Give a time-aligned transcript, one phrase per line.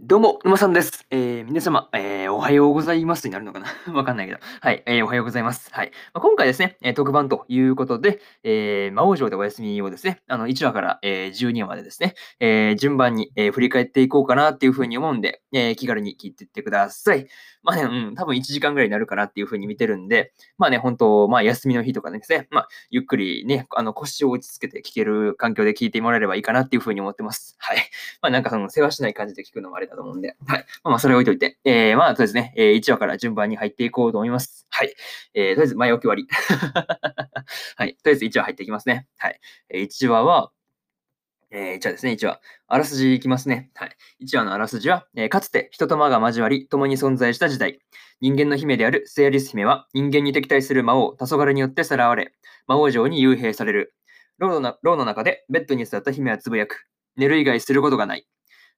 [0.00, 1.06] どうも、沼さんです。
[1.10, 3.66] えー、皆様、えー、おはようございますになるのかな？
[3.92, 4.38] わかんないけど。
[4.60, 5.70] はい、えー、おはようございます。
[5.72, 5.90] はい。
[6.14, 17.26] まあ、今回ですね、え特番ということで、え魔王城でお休みをですね、あの、1話から、え12話までですね、え順番に、え振り返っていこうかなっていうふうに思うんで、え気軽に聞いていってください。
[17.62, 27.56] まあね、うん、多分1時間ぐらいになるかなっていうふうに見てるんで、まあね、本当まあ休みの日とかですね、まあ、ゆっくりね、あの、腰を落ち着けて聞ける環境で聞いてもらえればいいかなっていうふうに思ってます。
[27.58, 27.78] はい。
[28.22, 30.66] まあなんかその、世話しない感じで聞くのもあれだと思うんで、はい。
[30.84, 34.66] まあ、ま、それ置いといて、えー、まあ、とりあえずね、えー、1話から順番に入っていこうと思います。
[34.70, 34.94] はい。
[35.34, 36.26] えー、とりあえず前置き終わり。
[37.76, 37.96] はい。
[37.96, 39.06] とりあえず1話入っていきますね。
[39.18, 39.40] はい。
[39.70, 40.52] えー、1話は、
[41.50, 42.40] えー、1話ですね、1話。
[42.66, 43.70] あらすじいきますね。
[43.74, 43.96] はい。
[44.24, 47.80] 1話のあらすじは、えー、かつて人と魔が交わり、共に存在した時代。
[48.20, 52.32] 人間の姫であるセアリス姫は、人間に敵対する魔王、黄昏によってさらわれ、
[52.66, 53.94] 魔王城に幽閉される。
[54.38, 56.86] 牢の牢の中でベッドに座った姫はつぶやく。
[57.16, 58.26] 寝る以外することがない。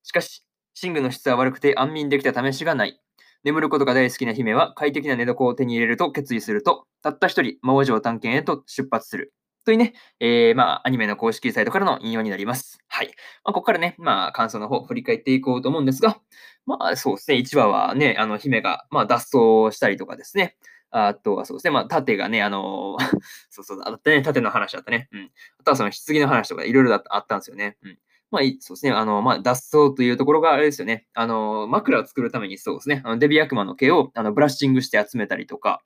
[0.02, 0.44] しかし、
[0.82, 3.00] 寝具の質は悪くて安眠できた試しがない。
[3.42, 9.32] 眠ることが大好きな姫は快適な寝床を手に入れると決意すると、たった一人魔王城探検へと出発する。
[9.64, 12.78] というね、えー、まあ、アニメの公式サイトからの引用になります。
[12.88, 13.08] はい。
[13.44, 16.18] まあ、ここからね、まあ、感想の方、振り返っていこうと思うんですが、
[16.66, 20.56] まあ、そうですね、1話はね、あの、姫が、まあ、脱走したりとかですね、
[20.90, 25.08] あとはそうですね、まあ、盾がね、あのー、 そうそう、あったね、盾の話だったね。
[25.12, 25.30] うん。
[25.58, 27.76] あとはその棺の話とかいろいろあったんですよね。
[27.82, 27.98] うん。
[28.30, 28.92] まあ、そうですね。
[28.92, 31.06] あの、まあ、脱走というところがあれですよね。
[31.14, 33.02] あの、枕を作るためにそうですね。
[33.04, 35.82] あのデビアクマの毛をあのブラッシングして集めたりとか、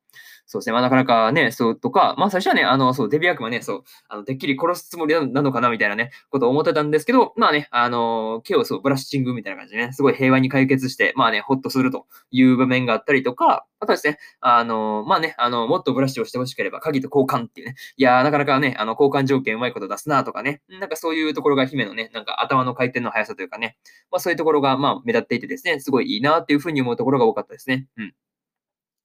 [0.47, 0.73] そうですね。
[0.73, 23.77] まあ、なかなかね、そうとか、まあ、最初はね、あの、そう、デビ悪魔ね、そう、あの、てっきり殺すつもりなのかな、みたいなね、ことを思ってたんですけど、まあね、あの、毛をそう、ブラッシングみたいな感じでね、すごい平和に解決して、まあね、ほっとするという場面があったりとか、あとですね、あの、まあね、あの、もっとブラッシュをしてほしければ、鍵と交換っていうね、いやー、なかなかね、あの、交換条件うまいこと出すなとかね、なんかそういうところが姫のね、なんか頭の回転の速さというかね、
[24.11, 27.87] まあそういうところが、まあ目立っていてですね、すごいいいなっていうふうに思うところが多かったですね。
[27.97, 28.15] うん。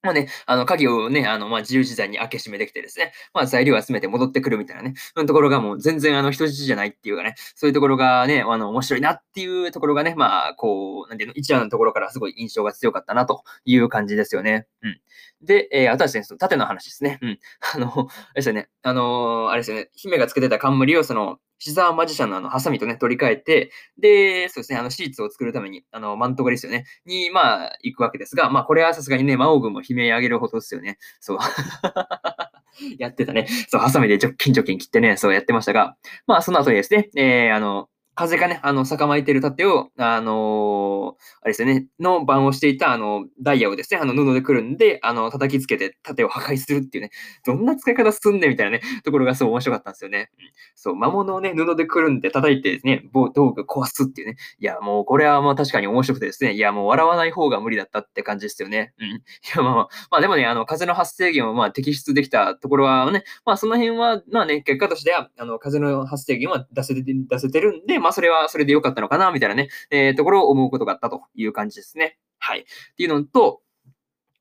[0.02, 14.68] まあね、あの、鍵をね、あの、まあ、自由自在に開け閉めできてですね、まあ、材料を集めて戻ってくるみたいなね、そのところがもう全然、あの、人質じゃないっていうかね、そういうところがね、あの、面白いなっていうところがね、まあ、こう、なんていうの、一夜のところからすごい印象が強かったなという感じですよね。
[14.82, 15.02] うん。
[15.42, 17.20] で、えー、あとはですね、その縦の話ですね。
[17.22, 17.40] うん。
[17.76, 30.98] あの、あれですよね、あのー、あれですよね、姫がつけてた冠を、その、シザーマジシャンのあの、ハサミとね、取り替えて、で、そうですね、あの、シーツを作るために、あの、マント狩りですよね、に、まあ、行くわけですが、まあ、これはさすがにね、魔王軍も悲鳴上げるほどですよね。
[31.20, 31.38] そう。
[32.98, 33.48] やってたね。
[33.68, 37.90] そう、ハサミでチョッキンチョッキン切ってね、そうやってましたが、まあ、その後にですね、えー、あの、
[38.20, 47.12] 風がね、あの、逆巻いてる盾を、あのー、あれですよね、の番をしていた、あの、ダイヤをですね、あの、布でくるんで、あの、叩きつけて盾を破壊するっていうね、
[47.46, 50.32] どんな使い方すんねみたいなね、ところがすごい面白かったんですよね。
[50.38, 54.36] うん、そう、魔物をね、布でくるんで叩いてですね、道具壊すっていうね。
[54.60, 58.94] いや、もうこれはもう確かに面白くてですね、いや、もう笑わない方が無理だったって感じですよね。
[59.00, 59.08] うん。
[59.08, 59.12] い
[59.56, 72.18] や、まあまあ、まあでもね、あの、風の発生源をまあ摘出できたところはね、まあその辺は、まあね、結果としては、あの、風の発生源は出せて、出せてるんで、まあまそれはそれで良かったかったのかな、みたいなね、えー、ところを思うことがあったという感じですね。
[72.40, 72.62] はい。
[72.62, 72.64] っ
[72.98, 73.62] ていうのと、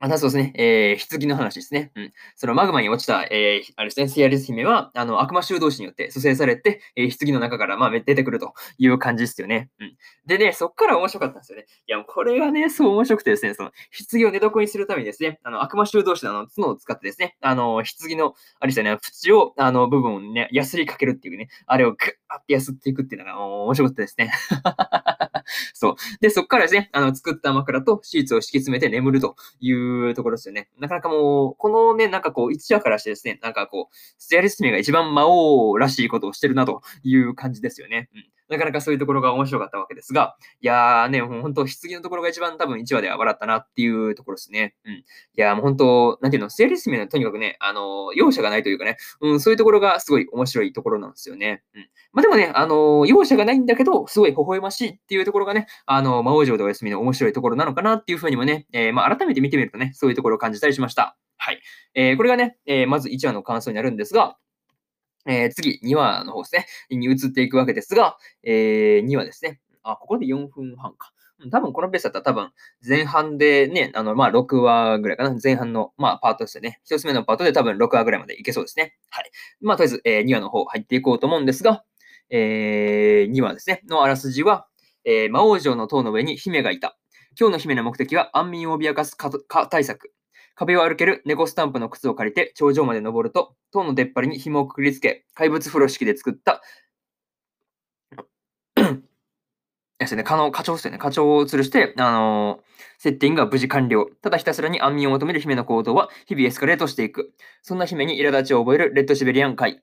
[0.01, 0.53] あ、そうですね。
[0.55, 1.91] えー、棺の話ですね。
[1.97, 2.13] うん。
[2.37, 9.71] そのマグマに落ちた、えー、あれですね、セアリス姫は、あの、悪魔修道士によって蘇生されて、えー、棺の中から、まあ、出てくるという感じですよね。
[9.81, 9.97] うん。
[10.25, 11.67] でね、そっから面白かったんですよね。
[11.89, 13.73] いや、これがね、そう面白くてですね、その、
[14.11, 24.31] 棺を寝床にするためにですね、あの、悪魔修道士のの角を使ってですね、あの、棺の、あれですよね、縁を、あの、部分をね、やすりかけるっていうね、あれをグッってやすっていくっていうのが、面白かったですね。
[25.75, 25.95] そう。
[26.21, 30.69] で、そっからですね、あの、作った枕とシーツを敷き詰めて眠るといううところですよね。
[30.79, 38.09] なかなかもう、このね、なんかこう、一夜からしてですね、なんかこう、ステアリスメが一番魔王らしいことをしてるなという感じですよね。
[38.15, 38.38] うん。
[38.49, 44.75] なかなかそういうところが面白かったわけですが、いやーね、もう本当、棺のところが一番多分1話では笑ったなっていうところですね。
[44.85, 44.93] うん。
[44.93, 45.05] い
[45.37, 51.63] やーもう本当、なんていうの、ステアリスミはとにかくね、あの、容赦がないというかね、うん、そういうところがすごい面白いところなんですよね。
[51.75, 51.89] うん。
[52.13, 61.17] まあでもね、あの、容赦がないんだけど、すごい微笑ましいっていうところがね、あの、魔王城でお休みの面白いところなのかなっていうふうにもね、えー、まあ改めて見てみるとね、そういうところを感じたりしました。
[61.37, 61.61] はい。
[61.95, 64.37] えー、これがね、えー、まず1話の感想になるんですが、
[65.27, 69.61] えー、次、2話の方ですね、に移っていくわけですが、えー、2話ですね。
[69.83, 71.13] あ、ここで4分半か。
[71.53, 72.51] 多分このペースだったら多分
[72.87, 75.37] 前半でね、あの、まあ、6話ぐらいかな。
[75.43, 76.81] 前半の、まあ、パートですね。
[76.91, 78.97] 1つ目のパートで多分6話ぐらいまでいけそうですね。
[79.11, 79.31] はい。
[79.61, 81.85] まあ、とりあえず、えー、2話の方入っていこうと思うんですが、
[82.31, 84.67] えー、2話ですね、のあらすじは、
[85.05, 86.99] えー、魔王城の塔の上に姫がいた。
[87.39, 89.31] 今日の姫の目的は安眠を脅かすか
[89.71, 90.13] 対策。
[90.59, 96.63] 壁を歩ける猫スタンプの靴を借りて頂上まで登ると、塔の出っ張りに紐をくくりつけ、怪物風呂敷で作った
[99.99, 100.99] ですね、課の課長ですよね。
[100.99, 102.63] 課長を吊るして、あのー、
[102.99, 104.07] セッティングが無事完了。
[104.21, 107.33] ただひたすらに安眠を求める姫の行動は日々エスカレートしていく。
[107.63, 109.83] そんな姫に苛立ちを覚えるレッドシベリアン会。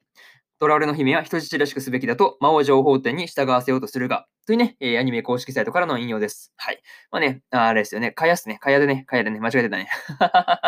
[0.62, 6.53] 囚われの姫は人質らしくすべきだと魔王情報店に従わせようとするが、というね、えー、アニメ公式サイトからの引用です。
[6.56, 6.81] はい。
[7.12, 9.89] まあね、あれですよね、かやっすね、かやでね、かやでね、間違えてたね。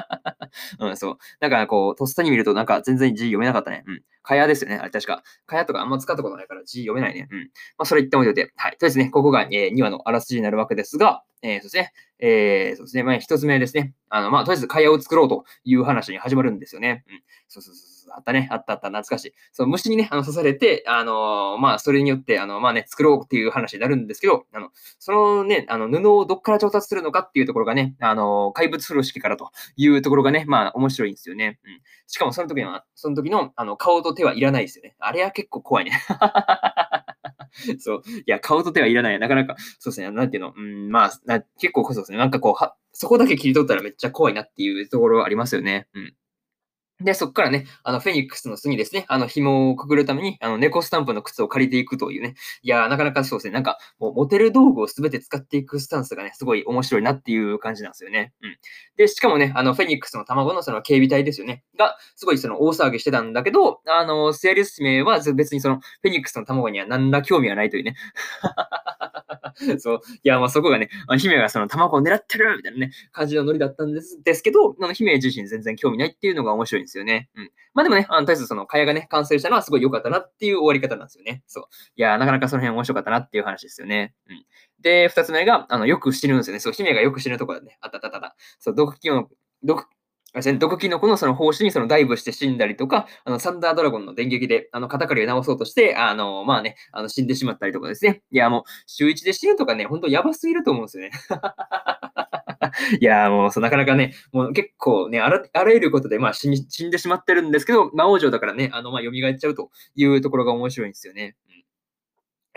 [0.80, 1.18] うん、そう。
[1.40, 3.84] なんかこう、とっさに見るとなんか全然字読めなかったね。
[3.86, 4.02] うん。
[4.24, 4.78] かやですよね。
[4.78, 5.24] あれ確か。
[5.46, 7.28] かやとかあんま使ったことないから字読めないね。
[7.32, 7.40] うん。
[7.78, 8.52] まあそれ言っておいておいて。
[8.56, 8.78] はい。
[8.78, 11.94] とですね、ここが、えー、2話のあらすじになるわけですが、えー、そうですね。
[12.20, 13.04] えー、そうですね。
[13.04, 13.94] まあ一つ目ですね。
[14.10, 17.04] あの、まあとりあえずかやを作ろうという話に始まるんですよね。
[17.08, 17.22] うん。
[17.48, 17.97] そうそうそう。
[18.16, 19.34] あったね、あったあった、懐かしい。
[19.52, 24.70] そう、虫にね、あの刺されて、あの、まあ、それによって、あの、まあね、作ろうっていう話になるんですけど、あの、
[25.00, 31.60] そのね、あの、布をどっから調達するのかっていうところがね、あの、怪物風呂敷からというところがね、まあ、面白いんですよね。
[31.64, 31.82] うん。
[32.08, 34.96] しかも、その時の、その時の、あの、顔と手はいらないですよね。
[35.00, 35.92] あれは結構怖いね。
[37.80, 38.02] そう。
[38.06, 39.20] いや、顔と手はいらない。
[39.20, 40.12] なかなか、そうですね。
[40.12, 42.18] なんていうの、うん、まあ、結構こそですね。
[42.18, 45.88] なんかこう、は、そこだけ切り取ったらめっちゃ怖いなっていうところありますよね。
[45.94, 46.14] うん。
[47.00, 52.34] で、そこからね、あの、フェニックスの巣にですね、あの、紐をくぐるために、あの、猫スタンプの靴を借りていくというね。
[52.64, 53.54] いやー、なかなかそうですね。
[53.54, 58.34] なんか、もう、モテる道具をすべて使っていくスタンスがね、すごい面白いなっていう感じなんですよね。
[58.42, 58.58] うん。
[58.98, 61.64] で、しかもね、あの、フェニックスの卵のその警備隊ですよね。
[61.78, 67.96] が、すごいその大騒ぎしてたんだけど、あの、セールス名は別にその、フェニックスの卵には何ら興味はないというね。
[69.80, 70.00] そう。
[70.24, 77.30] いや、まあそこがね、姫がその卵を狙ってるみたいなね、感じのノリだったんですですけど、あの姫自身全然興味ないっていうのが面白いですよね。
[77.36, 77.52] うん。
[77.74, 81.44] まあでもね、あの、とりあえずその、蚊帳がね、完成したのはすごい良かったなっていう終わり方なんですよね。
[81.48, 81.64] そう。
[81.96, 84.14] いや、なかなかその辺面白かったなっていう話ですよね。
[84.30, 84.46] うん。
[84.82, 86.60] で、二つ目が、あの、よく死ぬんですよね。
[86.60, 87.78] そう、姫がよく死ぬところだね。
[87.82, 88.36] あったたたた。
[88.60, 89.30] そう、毒キノ
[89.64, 89.86] 毒、
[90.60, 98.22] 毒キノコのその胞子にそのダイブして死んだりとか、あの、サンダードラゴンの電撃で、あの、肩刈りを直そうとして、あの、まあね、あの、死んでしまったりとかですね。
[98.32, 101.12] いや、もう、週一で死ぬとかね、ほんとやばすぎると思うんですよね。
[103.00, 111.36] いや、もうそう、なかなかね、もう結構ね、あらあらゆることで、まあ死ん死んでしまってるんですけど、魔王城だからね、あの、まあ、蘇っちゃうというところが面白いんですよね。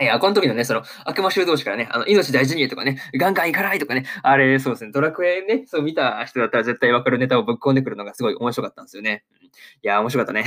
[0.01, 9.23] えー、この時のね、その、悪魔修道士からね、あの、命大事にとかね、ガンガンいかないとかね、あれ、そうですね、ドラクエね、そう見た人だったら絶対わかるネタをぶっ込んでくるのがすごい面白かったんですよね。
[9.83, 10.45] いや、面白かったね。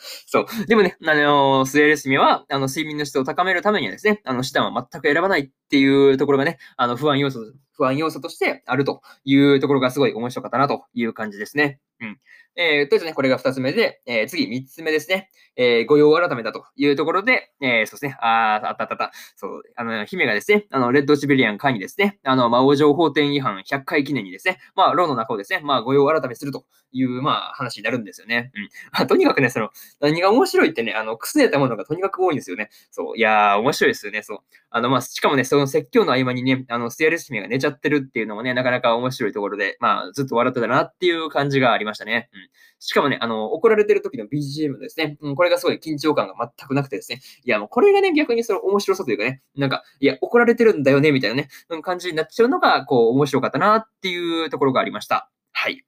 [0.26, 0.46] そう。
[0.66, 7.40] でもね、あのー、スエルスミは、あの、睡眠の質を高めるためにはですね、あの、手段は全く選ばないっていうところがね、あの、不安要素、
[7.80, 11.80] 不安要素としてあるというところがすごい面白かったなという感じですね。
[12.00, 12.20] うん。
[12.56, 15.30] えー、とりあえずね、これが二つ目で、えー、次三つ目ですね。
[15.56, 28.50] えー、御用改めたというところで、えー、そうですね、ああったあったあった、そう、あの、姫がですね、あの、レッドシベリアン会にですね、あの、魔王情報店違反100回記念にですね、まあ、ローの中をですね、まあ、御用改めするという、まあ、話になるんですよね。
[28.54, 28.68] うん。
[28.92, 32.70] まあ、とにかくね、その、何が面白いってね、あの、くすねたものがとにかく多いんですよね。
[32.90, 34.38] そう、いやー、面白いですよね、そう。
[34.70, 42.28] あの、まあ、しかもね、その説教の合間にね、あの、ステアレス姫が寝ちゃってるっていうのもね、なかなか面白いところで、まあ、ずっと笑ってたなっていう感じがありましたね。
[42.32, 42.40] うん。
[42.78, 55.30] しかもね、あの、怒られてる時の BGM ですね、うん、これがすごい緊張感が全くなくてですね、いや、もうこれがね、逆にその面白さというかね、なんか、いや、怒られてるんだよね、みたいなね、うん、感じになっちゃうのが、こう、面白かったなっていうところがありました。
[55.52, 55.84] はい。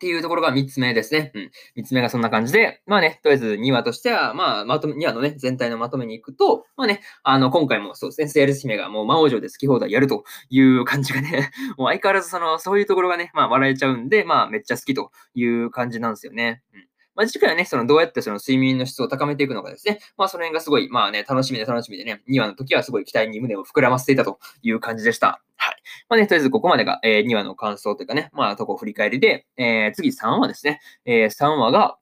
[0.00, 1.30] っていうところが3つ目ですね。
[1.34, 1.50] うん。
[1.76, 16.62] 3つ目がそんな感じで、まあね、とりあえず2話としては、まあ、まとめ、2話のね、全体のまとめに行くと、まあね、あの、今回もそうですね、セールス姫がもう魔王城で好き放題やるという感じがね、 もう相変わらずその、そういうところがね、まあ笑えちゃうんで、まあめっちゃ好きという感じなんですよね。
[16.72, 16.89] うん。
[17.20, 20.00] まあ、次回はね、そのどうやってその睡眠の質を高めていくのかですね。
[20.16, 25.42] まあ、その辺がすごい、まあね、楽しみで楽しみでね、2話の時はすごい期待に胸を膨らませていたという感じでした。
[25.56, 25.82] はい。
[26.08, 30.80] まあね、とりあえずここまでが、えー、2話の感想というかね、まあ、とこ振り返りで、えー、次3話ですね。
[31.04, 31.98] えー、3話が、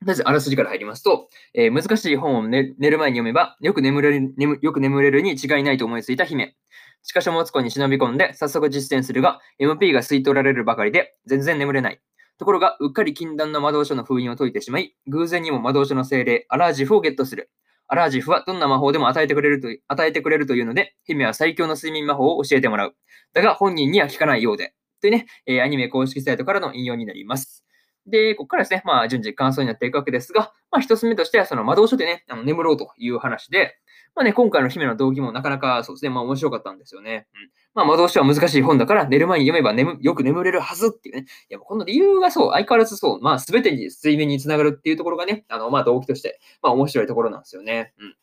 [0.00, 6.56] とりあえずあらすじから入りますと、えー、難しい本を、ね、寝る前に読めば、よく眠れる、眠よく眠れるに違いないと思いついた姫。
[7.04, 12.00] しかし持つ子に忍び込んで早速実践するが、MP が吸い取られるばかりで全然眠れない。
[12.38, 17.50] ところが、うっかり禁断の魔導書の封印を解いてしまい、偶然にも魔導書の精霊、アラージフをゲットする。
[17.86, 22.96] アラージフはどんな魔法でも与えてくれると与えてくれるというので、姫は最強の睡眠魔法を教えてもらう。
[23.34, 24.74] だが本人には聞かないようで。
[25.00, 27.64] というね、えー、アニメ公式サイトからの引用になります。
[28.06, 33.76] で、ここからですね、まあ順次感想になっていくわけですが、まあ一つ目としてはその魔導書でね、あの眠ろうという話で、
[34.16, 37.26] まあね、今回の姫の動機もなかなかそうですね、まあ面白かったんですよね。
[37.34, 37.50] うん。
[37.74, 41.26] まあ魔導書は難しい本だから寝る前に読めば眠よく眠れるはずっていうね。
[41.50, 47.92] いや、この理由がそう、相変わらずそう、まあ全てに睡眠につながるっていうところがね、あの、まあ動機として、まあ面白いところなんですよね。
[47.98, 48.14] うん。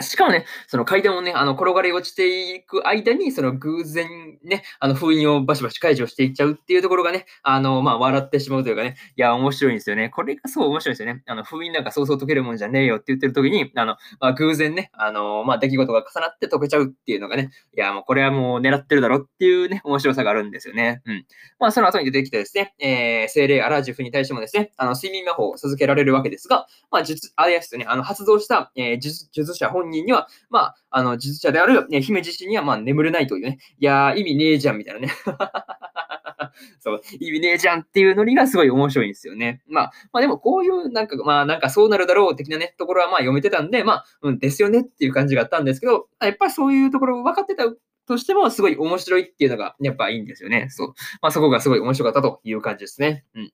[0.00, 10.08] しかもね、その階段をね、あの、転がり落ちていく間に、その偶然ね、あの、封印をバシバシ解除していっちゃうっていうところがね、あの、まあ、笑ってしまうというかね、いや、面白いんですよね。
[10.08, 11.22] これがそう面白いですよね。
[11.26, 21.02] あの、封印なんかそうそう解けるもんじゃねえよって言ってる時に、あの、まあ、偶然ね、あの、まあ、出来事が重なって解けちゃうっていうのがね、いや、もうこれはもう狙ってるだろっていうね、面白さがあるんですよね。
[21.04, 21.26] うん。
[21.58, 33.58] まあ、その後に出てきてですね、えー、精霊アラジフに対してもですね、あの、睡眠魔法を続けられるわけですが、まあ、実、あれですよね、あの、発動した、えー、術者本本人には、まあ、あ、あの、実者である、ね、姫自身には、まあ、眠れないというね。
[33.78, 35.12] いやー、意味ねえじゃん、みたいなね。
[36.80, 39.62] そう、意味ねえじゃんっていうノリがすごい面白いんですよね。
[39.66, 47.64] まあ、まあでもこういう、なんか、まあなんかそうなるだろう的なね、ところはまあ読めてたんで、まあ、うんですよねっていう感じがあったんですけど、やっぱりそういうところ分かってた
[48.06, 50.68] としても、すごい面白いっていうのが、やっぱいいんですよね。
[50.70, 50.88] そう。
[51.20, 53.24] まあそこがすごい面白かったという感じですね。
[53.34, 53.52] うん。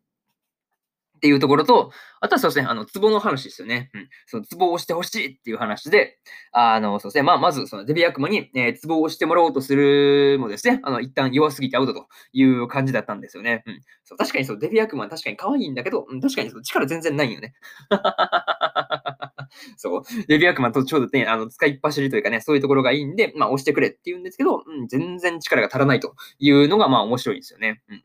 [1.19, 3.91] っていうところと、あとはそうですね、あの、ツボの話ですよね。
[3.93, 4.09] うん。
[4.27, 6.19] そのツボを押してほしいっていう話で、
[6.53, 13.63] あの、そうですね、まあ、まず、そのデビ悪魔に、えー、ツボを押してもらおうとするもですね、あの、一旦弱すぎてアウトという感じだったんですよね。
[13.67, 13.81] うん。
[14.05, 17.55] そう確かにそう、デビ悪魔は確かに可愛いんだけど、うん、確かにそう力全然ないよね。
[19.77, 27.83] そう、デビ悪魔とちょうどね、あの、使いっ走りというかね、そういうところがいいんで、まあ、押してくれって言うんですけど、うん、全然力が足らないというのが、まあ、面白いですよね。
[27.89, 28.05] うん。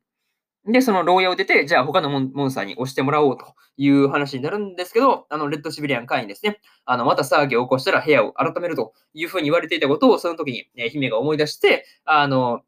[0.65, 6.61] で、その牢屋を出て、じゃあ他のモンスターに押してもらおうという話になるんですけど、あの、レッドシビリアン会員ですね。
[6.85, 12.61] あの、また騒ぎを起こしたら部屋を改めるというふうに言われていたことを、その時に、ね、姫が思い出して、あの、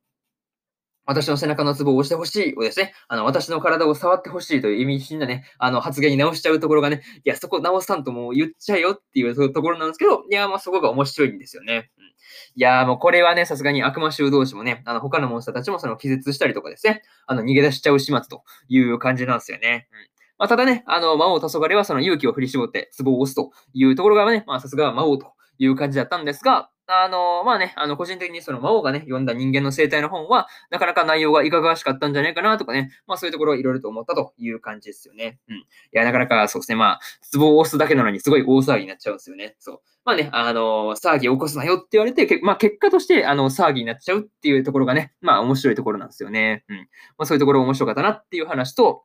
[1.05, 11.91] 私の背中のツボを押してほしいをですね、あの、私の体を触ってほしいという意味深なね、あの、発言に直しちゃうところがね、いや、そこ直さんともう言っちゃえよっていうところなんですけど、いや、まあそこが面白いんですよね。
[11.97, 12.09] うん、い
[12.55, 19.87] や、もうこれはね、さすがに悪魔衆同士もね、あの、他のモンスターたちもその気絶したりとかですね、あの、逃げ出しちゃう始末という感じなんですよね。
[19.91, 35.39] うんまあ、ただね、あの、魔王黄昏はその勇気を振り絞って壺を押すというところがね、まあ、さすが魔王という感じだったんですが、あの、まあね、あの、個人的にその魔王がね、読んだ人間の生態の本は、なかなか内容がいかがわしかったんじゃないかなとかね、まあそういうところをいろいろと思ったという感じですよね。
[35.49, 35.55] うん。
[35.57, 36.99] いや、なかなかそうですね、まあ、
[37.33, 39.55] 壺を押すだけなのにすごい大騒ぎになっちゃうんですよね。
[39.59, 39.81] そう。
[40.03, 46.63] まあね、あの、騒ぎを起こすなよって言われて、まあ結果として、あの、騒ぎになっちゃうっていうところがね、まあ面白いところなんですよね。
[46.69, 46.77] うん。
[46.77, 49.03] まあそういうところ面白かったなっていう話と、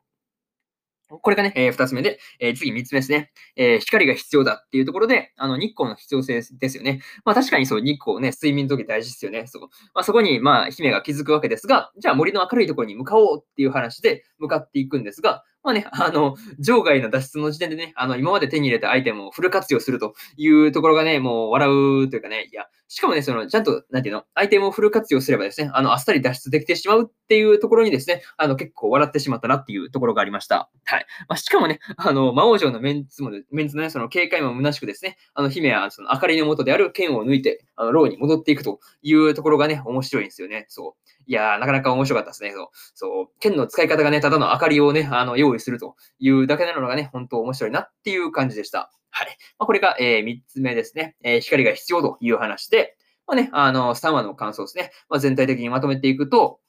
[1.19, 3.31] これがね、えー、二つ目で、えー、次三つ目ですね。
[3.55, 7.01] えー、光が必要だっていうところで、あの、日光の必要性ですよね。
[7.25, 9.47] まあ確かにそう、日光ね、睡眠の時大事ですよね。
[9.47, 9.61] そう。
[9.93, 21.69] まあそこに、まあ、姫が気づくわけですが、じゃあ森の明るいところに向かおうっていう話で向かっていくんですが、まあね、 あの、場外の脱出の時点でね、あの、今まで手に入れたアイテムをフル活用するというところがね、もう笑
[22.05, 30.69] うというかね、いや、しかもね、その、ちゃんと、なんていうの、アイテムをフル活用すればですね、あの、あっさり脱出できてしまうっていうところにですね、あの、結構笑ってしまったなっていうところがありました。
[30.83, 31.05] はい。
[31.29, 40.65] まあ、しかもね、あの、魔王城のメンツも、メンツのね、その警戒も虚しくですね、あの、姫は、その、明かりの元である剣を抜いて、あの、ローに戻っていくというところがね、面白いんですよね。
[40.67, 41.11] そう。
[41.25, 42.51] いやー、なかなか面白かったですね。
[42.51, 42.67] そう。
[42.93, 43.27] そう。
[43.39, 48.91] 剣の使い方がね、ただの明かりをね、あの、用意するというだけなのがね、本当面白いなっていう感じでした。
[49.09, 49.27] はい。
[49.59, 51.15] まあ、これが、えー、3つ目ですね。
[51.23, 52.95] えー、光が必要という話で、
[53.27, 54.91] まあね、あの、3話の感想ですね。
[55.09, 56.59] まあ、全体的にまとめていくと、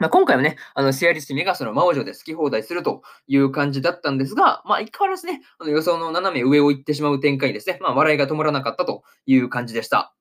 [0.00, 7.78] まあ、今回はね、あの、シアリスミがその魔王女で好き放題するという感じだったんですが、まあ、相変わらずね、あの予想の斜め上を行ってしまう展開ですね。
[7.82, 10.14] まあ、笑いが止まらなかったという感じでした。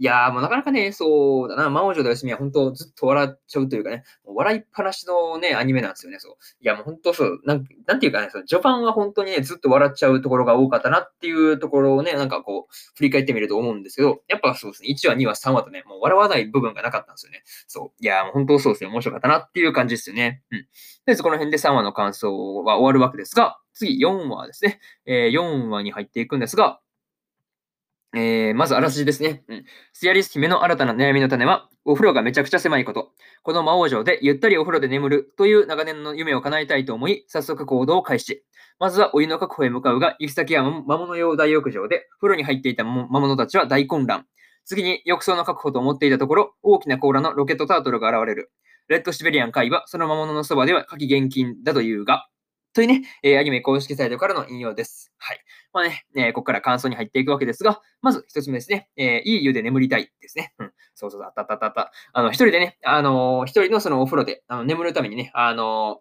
[0.00, 6.34] いやー、もうなかなかね、そうだな、魔王女の休みは本当ずっと笑っちゃうというかね、もう笑いっぱなしのね、アニメなんですよね、そう。
[6.58, 17.42] いや、もう本当そう、なんなんていうかね、その序盤は本当にね、ずっと笑っちゃうところが多かったなっていうところをね、なんかこう、振り返ってみると思うんですけど、やっぱそうですね、1話、2話、3話とね、もう笑わない部分がなかったんですよね。
[17.66, 18.02] そう。
[18.02, 20.42] いやー、もう本当そうですね、面白かったなっていう感じですよね。
[20.50, 20.66] うん。
[21.04, 24.80] で、そこの辺で3話の感想は終わるわけですが、次4話ですね。
[25.04, 26.80] えー、4話に入っていくんですが、
[28.14, 29.44] えー、まずあらすじですね。
[29.48, 29.64] うん。
[29.92, 33.12] スヤリス姫の新たな悩みの種は、お風呂がめちゃくちゃ狭いこと。
[33.42, 38.42] この魔王城でゆったりお風呂で眠るという長年の夢を叶えたいと思い、早速行動を開始。
[38.80, 44.26] まずはお湯の確保へ向かうが、行き先は魔物用大浴場で、風呂に入っていた魔物たちは大混乱。
[44.64, 48.50] 次に浴槽の確保と思っていたところ、大きな甲羅のロケットタートルが現れる。
[48.88, 52.26] レッドシベリアン海はその魔物のそばでは火気厳禁だというが、
[52.72, 55.12] というね、えー、アニメ公式サイトからの引用です。
[55.18, 55.40] はい。
[55.72, 60.54] まあね、えー、ここから感想に入っていくわけですが、まず一つ目ですね、えー、いい湯で眠りたいですね。
[60.58, 60.72] うん。
[60.94, 62.22] そうそうそう、あったあったあったあ。
[62.22, 66.00] の、一人でね、あのー、一人のそのお風呂で、あの、眠るためにね、あの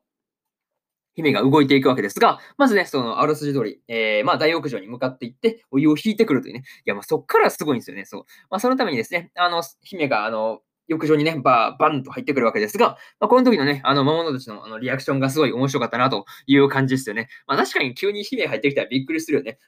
[1.15, 6.63] 姫が動いていくわけですが、まずね、そのあらすじ通り、えー、まあ大浴場に向かっていって、お湯を引いてくるというね。
[6.85, 8.05] いや、まあそっからすごいんですよね。
[8.05, 8.25] そう。
[8.49, 17.29] まあそのためにですね、あの、姫が、あの、浴場にね、バー、バンと入ってくるわけですが、まあ、この時のね、あの、魔物たちのあのリアクションがすごい面白かったなという感じですよね。
[17.47, 19.59] まあ、確かに急に姫入ってきたらびっくりするよね。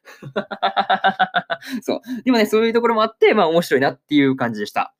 [1.81, 2.01] そう。
[2.23, 4.95] でもね、そういうところもあって、まあ、面白いなっていう感じでした。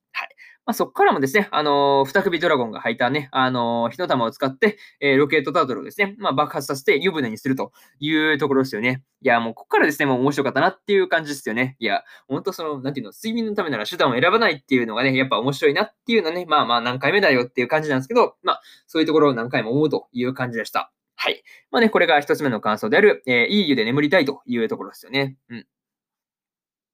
[0.65, 9.03] まあ、そこからもですね、あのー、二首ドラゴンが履いたね、あのー、火の玉を使って、えー、ロケットタートルをですね、まあ、爆発させて湯船にするというところですよね。
[9.21, 11.75] いや、もうここからですね、もう面白かったなっていう感じですよね。
[11.79, 20.91] いや、本当その、なんていうの、睡眠のためなら手段を選ばないっていうのがね、やっぱ面白いなっていうのはね、まあまあ何回目だよっていう感じなんですけど、まあ、そういうところを何回も思うという感じでした。
[21.15, 21.43] はい。
[21.71, 25.37] まあね、これが一つ目の感想である、えー、いい湯で眠りたいというところですよね。
[25.49, 25.65] うん。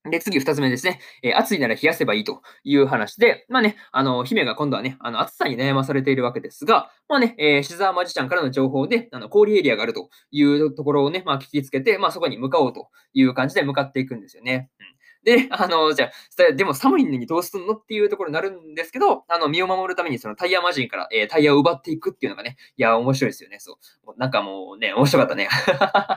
[0.10, 1.00] で、次二つ目ですね。
[1.24, 14.70] えー、暑いなら冷やせばいいという話で、まあね、あの、姫が今度はね、あの、暑さに悩まされているわけですが、まあね、えー、シザーマジシャンからの情報で、あの、氷エリアがあるというところをね、まあ聞きつけて、まあそこに向かおうという感じで向かっていくんですよね。
[14.80, 16.10] うんで、あの、じゃ
[16.50, 23.60] あ、でも寒いのにどうすんのっていうところになるんですけど、あの、身を守るためにそのタイヤマジンから、えー、タイヤを奪っていくっていうのがね、いや、面白いですよね。
[23.60, 24.14] そう。
[24.16, 25.50] なんかもうね、面白かったね。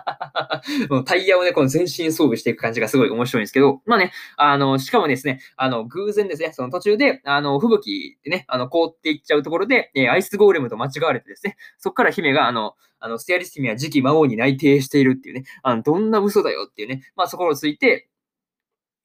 [0.89, 18.09] もうタイヤをね、この全身装備していく感じがすごい面白いんですけど、まあね、あの、しかもですね、あの、偶然ですね、その途中で、あの、吹雪でね、あの、凍っていっちゃうところで、えー、アイスゴーレムと間違われてですね、そこから姫が、あの、あの、ステアリス姫は次期魔王に内定しているっていうね、あの、どんな嘘だよっていうね、まあそこをついて、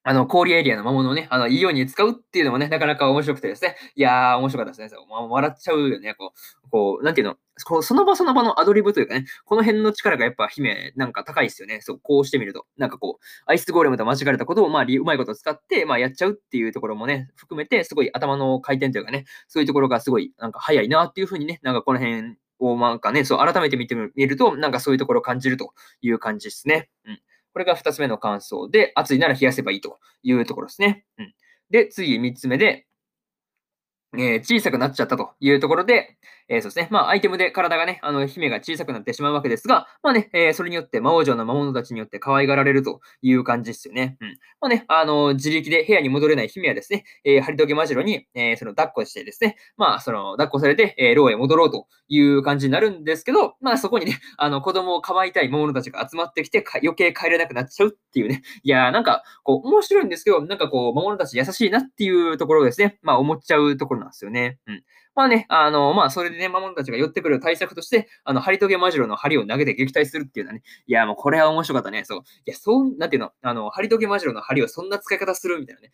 [0.07, 3.75] あの、氷エリアの魔物をね、あの、いいように使うっていうのもね、なかなか面白くてですね。
[3.95, 5.01] いやー、面白かったですね。
[5.09, 6.13] まあ、笑っちゃうよね。
[6.13, 6.31] こ
[6.63, 11.79] う、こう、なんていうの、こうその場その場のアドリブというかね、この辺の力がやっぱ姫、なんか高いですよね。
[11.81, 12.67] そう、こうしてみると。
[12.77, 26.89] なんかこう、アイスゴーレムと間違えたことを、まあ、うまいこと使って、まあ、やっちゃうっていうところもね、含めて、すごい頭の回転というかね、そういうところがすごい、なんか早いなっていうふうにね、なんかこの辺をなんかね、そう、改めて見てみると、なんかそういうところを感じるという感じですね。
[27.05, 27.19] うん。
[27.55, 31.05] これが2つ目の感想で、暑いなら冷やせばいいというところですね。
[31.17, 31.33] うん、
[31.69, 32.85] で、次3つ目で、
[34.13, 36.87] えー、小さくなっちゃったというところで、えー、そうですね。
[36.91, 44.17] まあ、アイテムで体がね、あの、姫が小さくなってしまうわけですが、まあね、えー、それによって魔王城の魔物たちによって可愛がられるという感じですよね。
[44.21, 44.37] うん。
[44.61, 58.43] まあね、あの、自力で部屋に戻れない姫はですね、えー、ハリトゲマジロに、えー、その、抱っこしてですね、まあ、その、抱っこされて、えー、牢へ戻ろうという感じになるんですけど、まあ、そこにね、あの、子供をかばいたい魔物たちが集まってきて、余計帰れなくなっちゃうっていうね。
[58.63, 64.59] いやー、なんか、こう、面白いんですけど、なんかこう、魔物たち優しいなっていうところですね、まあ、思っちゃうところなんですよね。
[64.67, 64.83] うん。
[65.15, 72.03] まあね、あの、まあ、それでね、魔物たちが寄ってくる対策として、あの、ハリトゲマジロの針を投げて撃退するっていうのはね、いや、もうこれは面白かったね。
[72.03, 72.19] そう。
[72.45, 75.91] いや、そう、なんていうの、あの、ハリトゲマジロの針をそんな使い方するみたいなね。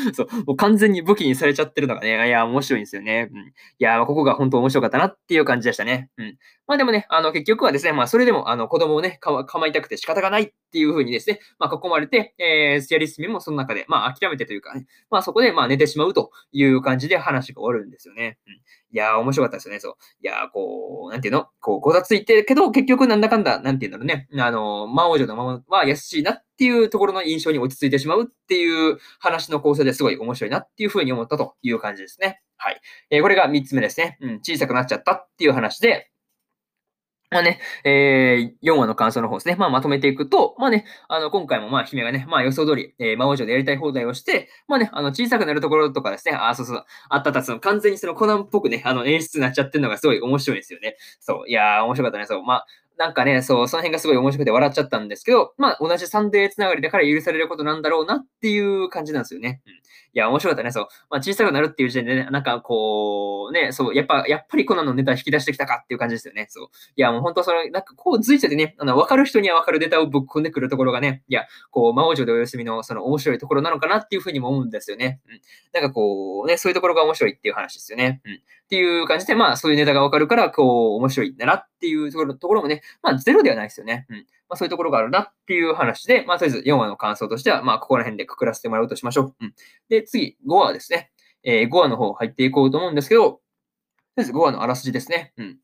[0.14, 3.28] そう、もう完全に武器にされちゃってるのがね、いや、面白いんですよね。
[3.32, 3.38] うん。
[3.38, 6.10] いや、ここが本当面白かったなっていう感じでしたね。
[6.18, 6.38] うん。
[6.66, 18.38] まあでもね、あの、結局はですね、まあ、それでも、あの、子供をね、か構いたくて仕方がないっていう風にですね、まあ、囲まれて、えー、ステアリスミもその中で、まあ、諦めてというかね、まあ、そこで、まあ、寝てしまうという感じで話が終わるんですよね。
[18.46, 18.52] うん。
[18.54, 18.58] い
[18.92, 19.94] やー、面白かったですよね、そう。
[20.22, 21.48] いやー、こう、なんていうの？
[21.60, 24.28] こう、ござついてるけど、結局なんだかんだ、なんていうんだろうね。
[24.42, 32.40] あの、魔王女のままは優しいなってっていうところの印象に落ち着いてしまうっていう話の構成ですごい面白いなっていうふうに思ったという感じですね。
[32.56, 32.80] はい。
[33.10, 34.16] えー、これが3つ目ですね。
[34.22, 36.10] うん、小さくなっちゃったっていう話で、
[37.30, 39.56] まあね、えー、4話の感想の方ですね。
[39.56, 50.96] まあまとめていくと、まあね、あの、今回もまあ姫がね、まあ予想通り、えー、魔王城でやりたい放題をして、まあね、あの、小さくなるところとかですね、あ、そうそう、あったた、その完全にそのコナンっぽくね、あの、演出になっちゃってるのがすごい面白いですよね。
[51.18, 52.26] そう、いやー、面白かったね。
[52.26, 52.66] そう、まあ、
[52.98, 59.60] なんかね、そう、その辺がすごい面白くて笑っちゃったんですけど、まあ、同じサンデーつながりだから許されることなんだろうなっていう感じなんですよね。
[59.66, 59.72] うん。
[59.72, 60.72] いや、面白かったね。
[60.72, 60.88] そう。
[61.10, 66.46] まあ、小さくなるっていう時点でね、なんかこう、ね、そう、やっぱ、やっぱりコナンのネタ引き出してきたかっていう感じですよね。
[66.48, 66.68] そう。
[66.96, 75.20] いや、もう本当それ、なんかこう、随所でね、あの、わかる人にはわかるネタをぶっ込んでくるところがね、いや、こう、魔王城でお休みのその面白いところなのかなっていうふうにも思うんですよね。
[75.28, 75.40] うん。
[75.74, 78.22] なんかこう、ね、そういうところが面白いっていう話ですよね。
[78.24, 78.40] うん。
[78.66, 84.06] っていう感じで、まあ、そういうネタがわかるから、こう、面白いんだなっていうところところもね、まあ、ゼロではないですよね。
[84.08, 84.16] うん。
[84.16, 89.34] まあ、そういうところがあるなっていう話で、まあ、とりあえず4話の感想としては、まあ、ここら辺でくくらせてもらうとしましょう。
[89.40, 89.54] うん。
[89.88, 91.12] で、次、5話ですね。
[91.44, 93.40] えー、5話の方入っていこうと思うんですけど、とり
[94.16, 95.32] あえず5話のあらすじですね。
[95.36, 95.58] うん。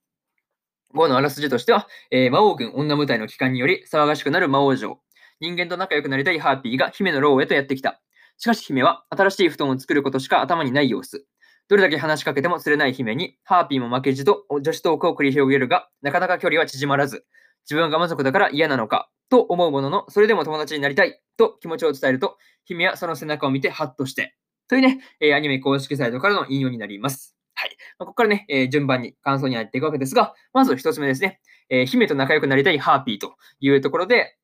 [0.94, 5.00] 5話のあらすじとしては、えー、魔王軍女部隊の帰還により騒がしくなる魔王城。
[5.40, 8.00] 人間と仲良くなりたいハーピーが姫の牢へとやってきた。
[8.36, 11.26] しかし姫は新しい布団を作ることしか頭にない様子。
[11.68, 17.24] どれだけ話しかけても釣れない姫に、ハーピーも負けじと女子トークを繰り広げるが、なかなか距離は縮まらず、
[17.64, 24.34] 自分が満足だから嫌なのか、と思うものの、それでも友達になりたい、と気持ちを伝えると、姫はその背中を見てハッとして、
[24.68, 27.36] というね、えアニメ公式サイトからの引用になります。
[27.54, 27.76] はい。
[27.98, 34.36] まあ、ここからね、えー、順番に感想に入っていくわけですが、まず一つ目ですね、えー、姫と仲良くなりたいハーピーというところで、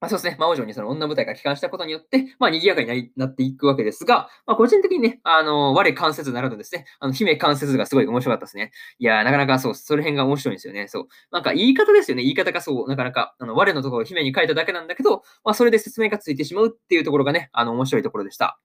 [0.00, 8.70] まあ、そうですね、魔王城にその女部隊が帰還したことによって、まあ、賑やかになりなっていくわけですが、まあ、個人的にね、あの、我関せずならぬですね、あの、姫関せずがすごい面白かったですね。
[9.00, 10.86] いやなかなかそう、その辺が面白いんですよね。
[10.86, 11.08] そう。
[11.32, 12.22] なんか言い方ですよね。
[12.22, 18.58] 言い方がそう、なかなか、あの、我のところを姫に書いただけなんだけど、まあ、それで説明がついてしまうっていうところがね、あの、面白いところでした。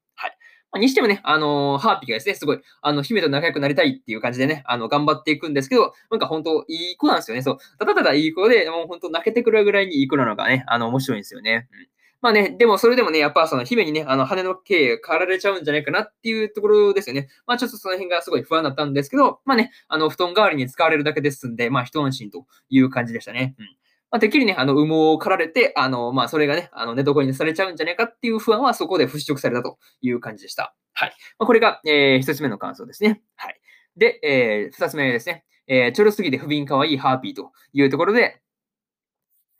[0.73, 7.43] ま、にしてもね、あのー、ハーピーがですね、すごい、あの、姫と仲良くなりたいっていう感じでね、あの、頑張っていくんですけど、なんか本当、いい子なんですよね。
[7.43, 7.57] そう。
[7.77, 11.67] ただただいい子で、もう本当泣けてくるぐらいにいい子なのがね、あの、面白いんですよね。
[11.71, 11.87] うん。
[12.23, 17.27] まあね、でもそれでもね、やっぱその姫にね、あの羽の毛が変わられちゃうんじゃないかなっていうところですよね。
[17.45, 23.55] まあちょっとその辺がすごい不安だったんですけど、まあね、あの布団代わりに使われるだけですんで、まあ一安心という感じでしたね。
[23.59, 23.65] うん。
[24.13, 30.75] まあ、てっきりね、あの、羽毛を刈られて、あの、まあ、それがね、あの、寝床にされちゃうんじゃないかっていう不安はそこで払拭されたという感じでした。
[30.93, 31.15] はい。
[31.39, 33.23] まあ、これが、えー、一つ目の感想ですね。
[33.35, 33.59] はい。
[33.97, 35.45] で、えー、二つ目ですね。
[35.65, 38.39] えー、ちょろすぎて不憫かわいいハーピーというところで、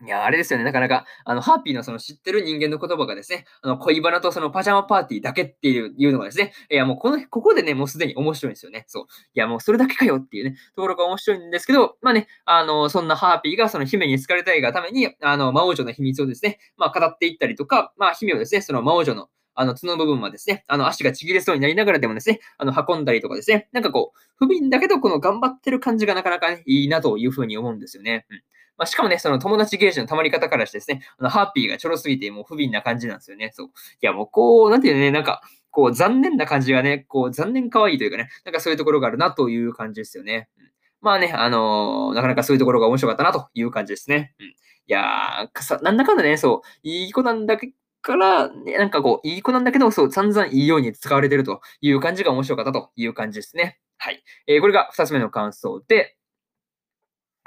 [0.05, 0.65] いや、あれですよね。
[0.65, 8.83] なかなか、あの、ハッピーのその知ってる人間の言葉がですね、あの、恋バナとそのパジャマパーティーだけっていういうのがですね、いや、もうこの、ここでね、もうすでに面白いんですよね。
[8.87, 9.03] そう。
[9.03, 28.25] いや、もうそれだけかよっていうね、ところが面白いんですけど、まあね、あの、そんなハーピーがその姫に好かれたいがために、あの、魔王女の秘密をですね、まあ、語っていったりとか、まあ、姫をですね、その魔王女のあの、角の部分はですね、あの、足がちぎれそうになりながらでもですね、あの、運んだりとかですね、なんかこう、不憫だけど、この頑張ってる感じがなかなかね、いいなというふうに思うんですよね。
[28.29, 28.41] うん。
[28.77, 33.51] まあ、しかもね、その友達ゲージの溜まり方からしてですね、あのハッピーがちょろすぎてもう不憫な感じなんですよね。
[33.53, 33.67] そう。
[33.67, 40.49] いや、もうこう、なんていうね、なんか、こう、残念な感じがね、こう、残念可愛いというかね、なんかそういうところがあるなという感じですよね。
[40.57, 40.65] うん、
[41.01, 44.33] まあね、あのー、なかなかそういうところが面白かったなという感じですね。
[44.39, 44.51] うん、い
[44.87, 53.79] やー、なんだかんだね、そう、いい子なんだけから、ね、なんかこう、いい子なんだけど、そう、散々いいように使われてるという感じが面白かったという感じですね。
[53.97, 54.21] はい。
[54.45, 56.17] えー、これが2つ目の感想で、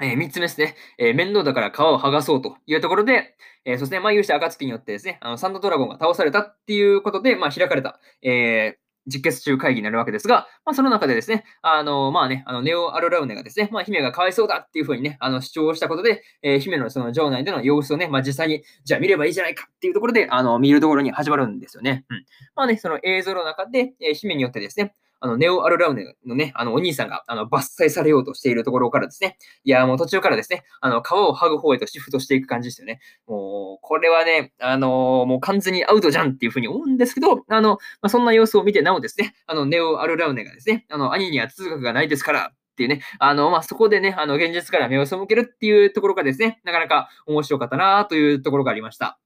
[0.01, 22.05] えー、3つ目ですね、えー、面倒だから皮を剥がそうというところで、えー、そして、まあ、勇者暁によってですね、あのサンドドラゴンが倒されたっていうことで、まあ、開かれた、えー、実決中会議になるわけですが、まあ、その中でですね、あの、まあね、あの、ネオ・アルラウネがですね、まあ、姫がかわいそうだっていうふうにね、あの、主張したことで、えー、姫のその城内での様子をね、まあ、実際に、じゃあ見ればいいじゃないかっていうところで、あの、見るところに始まるんですよね。
[22.09, 22.25] うん。
[22.55, 32.99] まあね、その映像の中で、えー、姫によってですね、あの、ネオ・アルラウネのね、あの、お兄さんが、あの、伐採されようとしているところからですね、いや、もう途中からですね、あの、皮を剥ぐ方へとシフトしていく感じですよね。
[33.27, 49.19] もう、これはね、あのもう完全にアウトじゃんっていうふうに思うんですけど、あの、まあ、そんな様子を見て、なおですね、あの、ネオ・アルラウネがですね、あの、兄には通学がないですから、っていうね、あの、まあ、そこでね、あの、現実から目を背けるっていうところがですね、なかなか面白かったなというところがありました。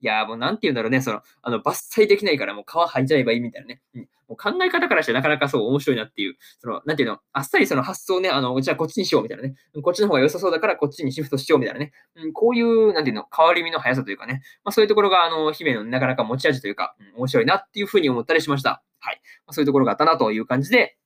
[0.00, 0.06] い。
[0.06, 3.80] やもうなんて言うんだろうね、その、あの、伐採できないからもう皮剥いじゃえばいいみたいなね。
[3.94, 9.54] うん、もう考え方からしてなかなかそう面白いなっていう、その、なんていうの、あっさりその発想ね、あの、じゃあこっちにしようみたいなね。
[9.82, 11.92] こっちの方が良さそうだからこっちにシフトしようみたいなね。
[12.16, 14.42] うん、こういう、なんていうの、変わり身の速さというかね。
[14.64, 18.82] まあそういうところが、あの、姫のなかなか持ち味というか、うん、面白いなっていうふうに思ったりしました。
[19.00, 19.20] はい。
[19.46, 20.96] まあ、そういうところがあったなという感じで、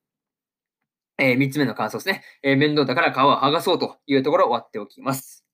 [1.18, 2.22] えー、3つ目の感想ですね。
[2.42, 5.44] えー、面倒だから皮を剥がそうというところを終わっておきます。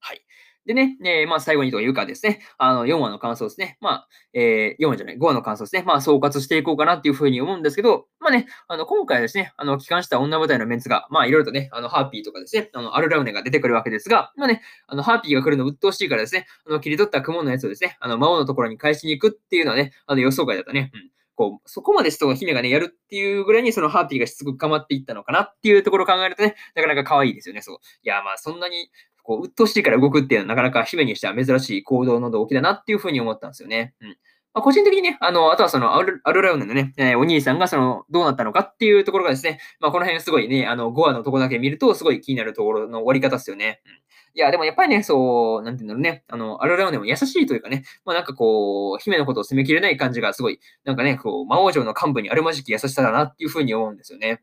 [0.66, 3.77] でね、えー、まあ最後にというかですね、あの、4話の感想ですね。
[3.81, 5.83] まあ、えー、4話じゃない、5話の感想ですね。
[5.83, 20.90] まあ、総括していこうかなっていうふうに思うんですけど、まあね、あの、今回ですね、あの、帰還した女舞台のメンツが、まあ、いろいろとね、あの、ハーピーとかですね、あの、アルラウネが出てくるわけですが、まあね、あの、ハーピーが来るの鬱陶しいからですね、あの、切り取った雲のやつをですね、あの、魔王のところに返しに行くっていうのはね、あの、予想外だったね。
[20.94, 21.14] うん。
[21.35, 27.77] こう、そこまでその姫がね、やるっていうぐらいにそのハーティーがしつこく構っていったのかなっていうところを考えるとね、なかなか可愛いですよね、そう。
[28.03, 28.90] いや、まあそんなに
[29.25, 33.94] こう、鬱陶しいから動くっていうのはなかなか姫にしては珍しい行動の動機だなっていうふうに思ったんですよね。
[34.01, 34.16] うん。
[34.55, 43.83] まあ、個人的にね、あの、あとはそのアル、アルラウネのね、えー、お兄さんがその、どうなったのかっていうところがですね、まあ、この辺すごいね、あの、5話のとこだけ見ると、すごい気になるところの終わり方ですよね。
[43.85, 43.93] うん。
[44.37, 54.40] いや、でもやっぱりね、そう、なんていうんだろうね、あの、アルラウネも優しいというかね、まあなんかこう、姫のことを責めきれない感じがすごい、なんかね、こう、魔王城の幹部にあるまじき優しさだなっていうふうに思うんですよね。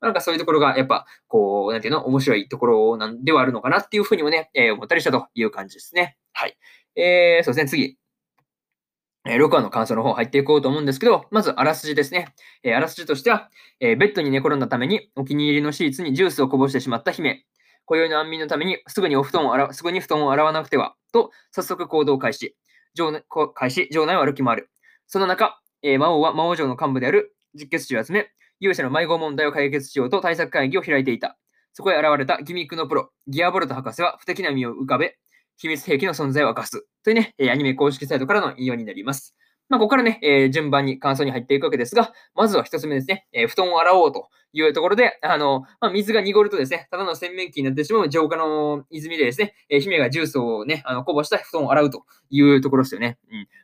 [0.00, 6.16] なんかそういうところが、やっぱ、こう、なんていうの、面白いところなんではあるのかなっていうふうにもね、えー、思ったりしたという感じですね。
[6.32, 6.56] はい。
[6.94, 7.97] えー、そうですね、次。
[9.30, 12.34] え、6話の感想の方入っていこうと思うんですけど、まずあらすじですね。
[12.62, 17.44] えー、あらすじとしては、えー、ベッドに寝転んだためにお気に入りのシーツにジュースをこぼしてしまった姫。
[17.84, 22.56] 今宵の安眠のためにすぐにお布団を洗すぐに布団を洗わなくては、と早速行動開始。
[22.94, 23.22] 場内
[23.54, 24.70] 開始、場内を歩き回る。
[25.06, 31.38] その中、えー、魔王は魔王城の幹部である実決地を集め、勇者の迷子問題を解決しようと対策会議を開いていた。
[31.74, 35.18] そこへ現れたギミックのプロ、ギアボルト博士は不敵な身を浮かべ、
[35.58, 36.86] 秘密兵器の存在を明かす。
[37.04, 39.36] というね、アニメ公式サイトからの引用になります。
[39.68, 53.18] まあ、ここからね、えー、順番に感想に入っていくわけですが、まずは一つ目ですね、えー、布団を洗おうというところで、あの、まあ、水が濁るとですね、ただの洗面器になってしまう浄化の泉でですね、えー、姫がジュースをね、あの、こぼした布団を洗うというところですよね。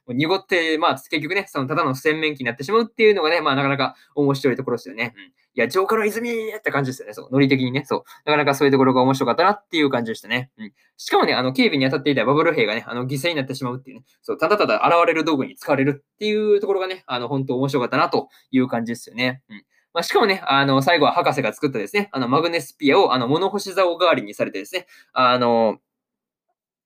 [0.06, 0.16] うん。
[0.18, 5.14] 濁って、まあ、結局ね、そのただの洗面器になってしまうっていうのがね、まあ、なかなか面白いところですよね。
[5.16, 5.32] うん。
[5.56, 7.14] いや、浄化の泉って感じですよね。
[7.14, 7.28] そう。
[7.30, 7.84] ノリ的にね。
[7.84, 8.02] そう。
[8.24, 10.50] なかなかそういうところが面白かったなっていう感じでしたね。
[10.58, 10.72] うん。
[10.96, 14.04] しかもね、あの、警備に当たっていたバブル兵がね、あの、犠牲になってしまうっていうね。
[14.22, 14.38] そう。
[14.38, 19.42] ただただ現れる道具に使われるっていうところがね、あの、本当面白かったなという感じですよね。
[19.48, 19.64] うん。
[19.92, 25.78] まあ、しかもね、あの、最後は博士が作ったですね、あの、マグネスピアを、あの、物干し竿代わりにされてですね、あの、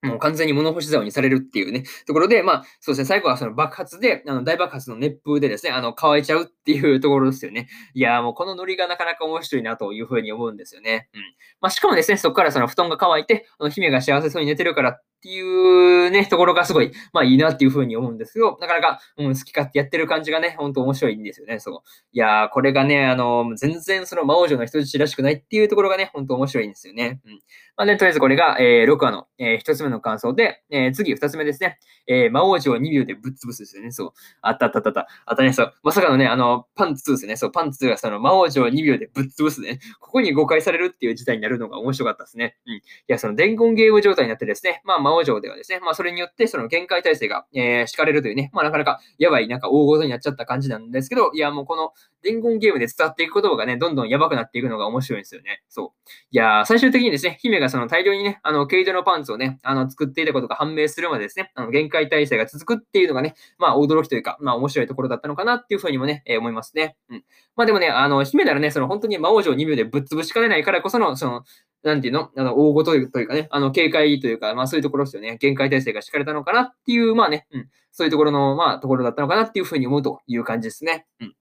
[0.02, 7.68] もう完全に物干し竿にされるっていうね、 ところで、まあ、そうですね、最後はその爆発で、あの、大爆発の熱風でですね、あの、乾いちゃうっていうところですよね。
[7.94, 11.08] いやーもうこのノリがなかなか面白いなというふうに思うんですよね。
[11.14, 11.20] うん。
[11.60, 21.80] まあ、しかもですね、そこからその布団が乾いて、あの、姫が幸せそうに寝てるからっていうね、ところがすごい、まあいいなっていうふうに思うんですけど、なかなか、うん、好き勝手やってる感じがね、ほんと面白いんですよね、そう。
[22.12, 27.20] いやー、これがね、あの、全然その魔王女の人質らしくないっていうところがね、ほんと面白いんですよね。
[27.26, 27.32] うん。
[27.76, 31.78] まあね、とりあえずこれが、えー、6話の、えー、1つ目の感想で、えー、次2つ目ですね。
[32.06, 33.90] えー、魔王女を2秒でぶっ潰すですよね。
[33.92, 34.12] そう。
[34.42, 35.08] あったあったあったあった。
[35.26, 35.74] あったね、そう。
[35.82, 37.36] まさかのね、あの、パンツ2ですね。
[37.36, 39.80] そう、パンツ2がその魔王女を2秒でぶっ潰すね。
[40.00, 42.56] ここに誤解されるっていう事態になるのが面白かったですね。
[42.66, 42.74] うん。
[42.74, 55.62] いや、その伝言ゲーム状態になってですね、まあ魔王女ではですね、まあそれによってその限界体制が、えー、敷かれるというね、まあなかなかやばい、なんか大事になっちゃった感じなんですけど、いや、もうこの伝言ゲームで伝わっていく言葉がね、どんどんやばくなっていくのが面白いんですよね。
[55.68, 56.08] そう。
[56.30, 66.96] いや、最終的にですね、姫がその大量にね、あの、毛糸のパンツをね、あの、作っていたことが判明するまでですね、あの、限界体制が続くっていうのがね、まあ驚きというか、まあ面白いところだったのかなっていうふうにもね、えー、思いますね。
[67.10, 67.24] うん。
[67.56, 71.44] まあでもね、あの、姫ならね、その本当に魔王城2秒でぶっ潰しかねないからこその、その、
[71.82, 72.30] なんていうの？
[72.36, 75.36] あの、大ごとというかね、あの、警戒というか、まあそういうところですよね。
[75.38, 81.06] 限界体制が敷かれたのかなっていう、まあね、うん、そういうところの、まあ、ところだったのかなっていうふうに思うという感じですね。
[81.20, 81.34] うん。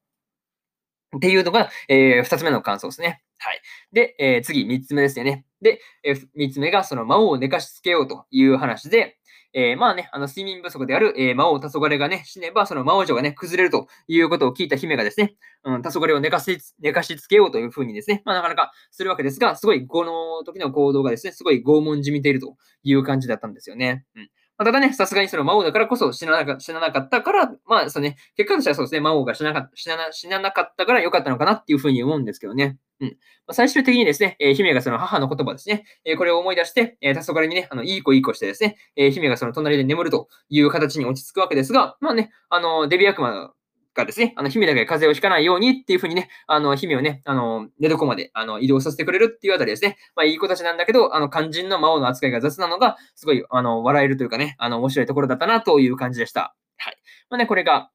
[1.17, 3.21] っていうのが、えー、二つ目の感想ですね。
[3.39, 3.61] はい。
[3.93, 5.45] で、えー、次、三つ目ですよね。
[5.61, 9.17] で、えー、三つ目が、その魔王を寝かしつけようという話で、
[9.53, 24.05] えー、まあね、あの、睡眠不足である、えー、魔王黄昏がね、死ねば、その魔王女がね、崩れるということを聞いた姫がですね、うん、黄昏を寝かし、寝かしつけようというふうにですね、まあなかなかするわけですが、すごい、この時の行動がですね、すごい拷問じみているという感じだったんですよね。
[24.15, 24.29] うん。
[24.57, 32.77] まあ、ただね、さすがにその魔王だからこそ死ななか死ななかったから、まあ、そうね、結果としてはそうですね、魔王が死ななか死な死ななかったから良かったのかなっていうふうに思うんですけどね。
[32.99, 33.09] うん。
[33.09, 33.13] ま
[33.49, 43.53] あ、最終的にですね、えー、姫がその母の言葉ですね、えー、これを思い出して、えー、黄昏にね、あの、いい子いい子してですね、えー、姫がその隣で眠るという形に落ち着くわけですが、まあね、あの、デビ悪魔
[43.97, 49.97] がですね、あの、姫だけ風邪をひかないようにっていうふうにね、あの、姫をね、あの、寝床まで、あの、移動させてくれるっていうあたりですね。
[50.15, 56.55] まあ、いい子たちなんだけど、あの、肝心の魔王の扱いが雑なのが、すごい、あの、笑えるというかね、あの、面白いところだったなという感じでした。
[56.77, 56.97] はい。
[57.29, 57.89] まあね、これが、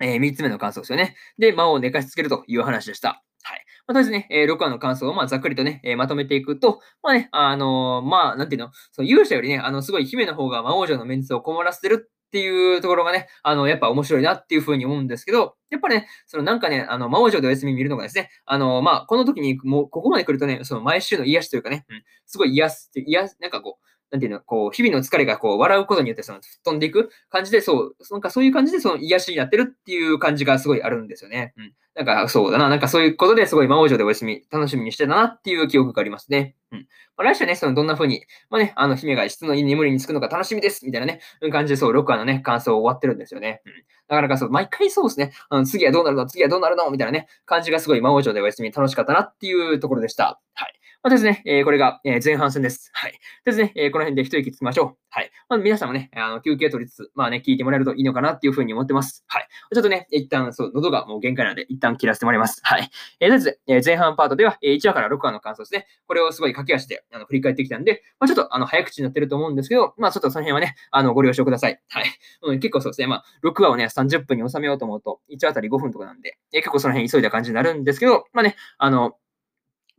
[0.00, 1.14] えー、3つ目の感想ですよね。
[1.38, 3.22] で、魔王を寝かしつけるという話でした。
[3.42, 3.64] はい。
[3.86, 31.54] まあ、とりあえずね、えー、6話の感想をまあざっくりとね、えー、まとめていくと、まあね、あのー、まあ、なんていうの、その勇者よりね、あの、すごい姫の方が魔王女のメンツをこもらせてるっていうところがね、あの、やっぱ面白いなっていうふうに思うんですけど、やっぱね、そのなんかね、あの、魔王城でお休み見るのがですね、あの、まあ、この時にもう、ここまで来るとね、その毎週の癒しというかね、うん、すごい癒すって、癒なんかこう、なんていうの、こう、日々の疲れがこう、笑うことによってその、吹っ飛んでいく感じで、そう、なんかそういう感じでその癒しになってるっていう感じがすごいあるんですよね。
[31.56, 31.72] うん。
[31.94, 36.56] なんかそうだな、なんかそういうことですごい魔王城でお休み楽しみにしてたなっていう記憶がありますね。
[36.72, 36.86] うん。
[37.16, 41.20] まあ、来週ね、そのどんな風に、まあね、あの、姫が質のいい眠りにつくのか楽しみですみたいなね、
[41.52, 43.60] 感じでそう、6話のね、感想終わってるんですよね。
[43.66, 43.72] うん。
[44.08, 50.40] なかなかそう、毎回そうですね、あの次はどうなるの次はどうなるのみたいなね、感じがすごい魔王城でお休み楽しかったなっていうところでした。
[50.54, 50.79] はい。
[51.02, 52.90] まあ、ですね、えー、これが、え、前半戦です。
[52.92, 53.18] はい。
[53.46, 54.96] ですね、え、この辺で一息つきましょう。
[55.08, 55.30] はい。
[55.48, 59.24] まず皆さんもね、あの休憩取りつつ、まあね、聞いてもらえるといいのかなっていうふうに思ってます。
[59.26, 59.48] はい。
[59.74, 62.60] ちょっとね、一旦、そう、喉がもう限界なので、一旦切らせてもらいます。
[62.62, 62.90] はい。
[63.18, 65.86] えー、とりあえず、え、前半パートでは、え、1話から6話の感想ですね。
[66.06, 71.80] これをすごい駆け足であの振り返ってきたんで、まあ、ちょっとあの早口になってると思うんですけど、まあちょっとその辺はね、あのご了承ください。
[71.88, 72.04] はい。
[72.42, 79.14] うん、結構そうですね、まあ6話をね、30分に収めようと思うと、1話あたり5分とかなんで、え、結構その辺急いだ感じになるんですけど、まあね、あの、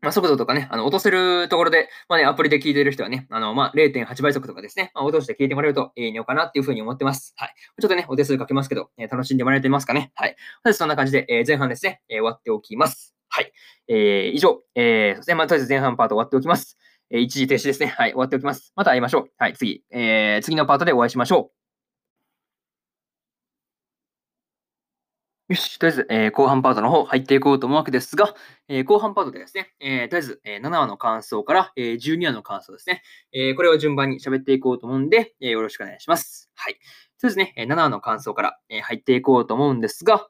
[0.02, 7.34] まあ、速度とかね、あの、落とせるところで、まあね、アプリで聞いてる人はね、あの、まあ、0.8倍速とかですね、まあ、落として聞いてもらえるといいのかなっていうふうに思ってます。
[7.38, 7.54] はい。
[7.80, 10.12] ちょっとね、お手数かけますけど、えー、楽しんでもらえてますかね？
[10.16, 10.36] はい。
[10.74, 13.16] そんな感じで、えー、前半ですね、えー、終わっておきます。
[13.30, 13.52] はい。
[13.88, 16.78] えー、以上、えー、まあ、とりあえず前半パート終わっておきます。
[17.12, 17.88] えー、一時停止ですね。
[17.88, 18.74] はい、終わっておきます。
[18.76, 19.30] また会いましょう。
[19.38, 21.61] はい、次、えー、次のパートでお会いしましょう。
[25.52, 28.34] よし、とりあえず、えー、後半パートの方入っていこうと思うわけですが、
[28.70, 36.50] えー、後半パートでですね、えー、とりあえず、え7話の感想から、え12話の感想ですね、えこれを順番に喋っていこうと思うんで、えよろしくお願いします。
[36.56, 36.78] はい。
[37.18, 40.30] そうですね、え7話の感想から、え入っていこうと思うんですが、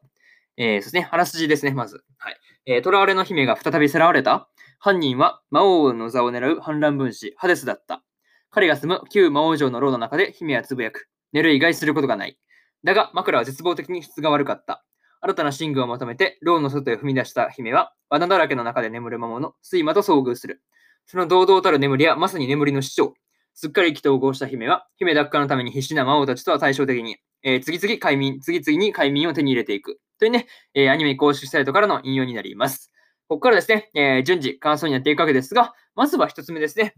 [0.57, 2.03] えそうですね、あらすじですね、まず。
[2.17, 2.37] はい。
[2.65, 4.49] えー、囚われの姫が再びさらわれた。
[4.79, 8.03] 犯人は魔王の座を狙う反乱分子、ハデスだった。
[8.49, 11.09] 彼が住む旧魔王城の牢の中で姫はつぶやく。
[11.31, 12.39] 寝る以外することがない。
[12.83, 14.83] だが、枕は絶望的に質が悪かった。
[15.21, 20.61] 新たな寝具を求めて、牢の外へ踏み出した姫は、罠だらけの中で眠る魔物、睡魔と遭遇する。
[21.05, 23.13] その堂々たる眠りはまさに眠りの師匠。
[23.53, 29.99] すっかり意気投合した姫は、姫奪還のために必死な魔王たちとは対照的に、えー、次々快眠、次々に快眠を手に入れていく。
[30.17, 32.91] というね、えー、アニメ公式サイトからの引用になります。
[33.27, 36.95] ここからですね、えー、順次感想になっていくわけですが、まずは一つ目ですね。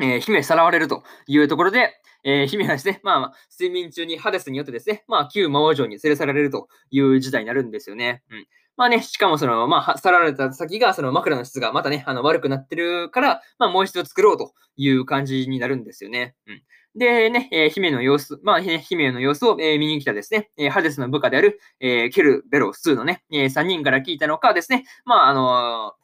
[0.00, 8.22] えー、姫さらわれるというところで、えー、姫はですね、まあ、睡眠中にハデスによってですね、まあ、旧魔王城に連れ去られるという事態になるんですよね。
[8.30, 8.46] うん。
[8.76, 16.34] まあね、しかもその、まあ、去られた先が、その枕の質がまたね、あの、悪くなってるから、まあ、もう一度作ろうという感じになるんですよね。
[16.46, 16.62] うん。
[16.96, 26.03] でね、えー、姫の様子、まあ、ね姫の様子を、えー、見に来たですね、えー、ハデスの部下である、えー、ケルベロスのね、えー、3人から聞いたのかですね、まあ、あのー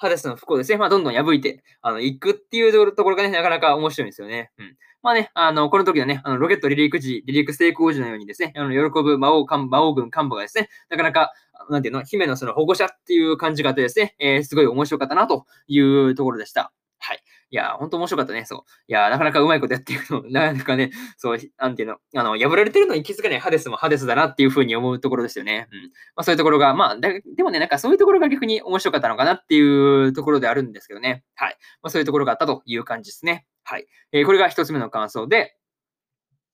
[0.00, 4.50] ハデスの不幸ですね、まあ、どんどん破いて、あの、行くっていうところがね、なかなか面白いんですよね。
[4.58, 4.76] うん。
[5.02, 11.34] まあね、あの、この時のね、あの、ロケット離陸時、離陸成功時のようにですね、あの、喜ぶ魔王魔王軍幹部がですね、なかなか、
[11.68, 16.72] なんていうの、姫のその保護者っていう感じがあってですね、えー、すごい面白かったなというところでした。
[16.98, 17.22] はい。
[17.52, 18.44] いや、ほんと面白かったね。
[18.44, 18.60] そう。
[18.86, 25.68] いや、なかなかうまいことやってるの、 なかなかね、そう、なんていうの、あの、破られてるのに気づかないハデスもハデスだなっていうふうに思うところですよね。
[25.72, 25.80] うん。
[25.80, 31.24] まあそういうところが、まあ、でもね、なんかそういうところが逆に面白かったのかなっていうところであるんですけどね。
[31.34, 31.56] はい。
[31.82, 33.46] まあそういうところがあったという感じですね。
[33.64, 33.86] はい。
[34.12, 35.56] えー、これが一つ目の感想で、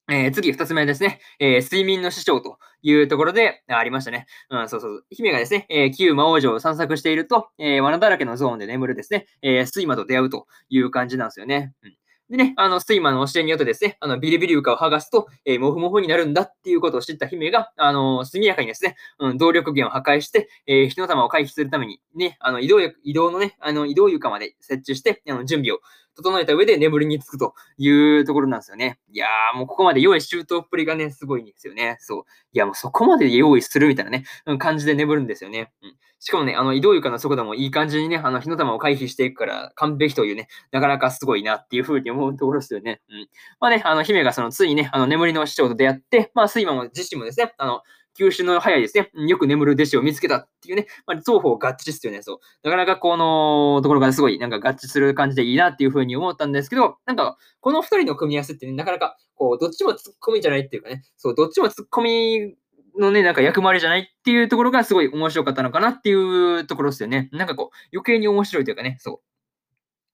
[0.08, 1.20] えー、次、二つ目ですね。
[1.40, 4.26] えー、睡眠の師匠というところでありましたね。
[4.50, 5.04] うん、そうそう。
[5.10, 11.74] 姫がですね、えー、旧魔王城を散策していると、え、罠だらけのゾーンで眠るですね、え、睡魔と出会うという感じなんですよね。
[11.82, 11.96] うん
[12.28, 25.78] でね、あの、睡魔の教えによってですね、あの、ビリビリ床を剥がすと、えー、モフモフになるんだっていうことを知った姫が、あの、速やかにですね、うん、動力源を破壊して、えー、火の玉を回避するために、ね、あの、移動、移動のね、あの、移動床まで設置して、あの、準備を
[26.16, 28.98] 整えた上で眠りにつくというところなんですよね。
[29.12, 31.96] いやー、もうここまで用意周到っぷりがね、すごいんですよね。
[32.00, 32.24] そう。
[32.52, 34.24] いや、もうそこまで用意するみたいなね、
[34.58, 35.72] 感じで眠るんですよね。
[35.82, 35.96] うん。
[36.18, 43.02] しかもね、あの、移動床の速度もいい感じにね、あの、火の玉を回避していくから完璧というね、なかなかすごいなっていうふうに思うところですよね。
[43.10, 43.28] うん。
[43.60, 47.82] まあね、あの、姫がその、ついにね、あの、眠りの師匠と出会って、まあ、睡魔も自身もですね、あの、
[48.18, 52.22] 吸収の早いですね、よく眠る弟子を見つけたっていうね、まあ、双方合致ですよね。
[52.22, 52.38] そう。
[52.62, 62.56] なかなかこのところがすごいなんか合致する感じでいいなっていうふうに思ったんですけど、なんかこの二人の組み合わせってね、なかなかこう、どっちも突っ込みじゃないっていうかね、そう、どっちも突っ込み
[62.98, 67.28] のね、なんか役回りじゃないっていうところがすごい面白かったのかなっていうところですよね。
[67.32, 69.20] なんかこう、余計に面白いというかね、そ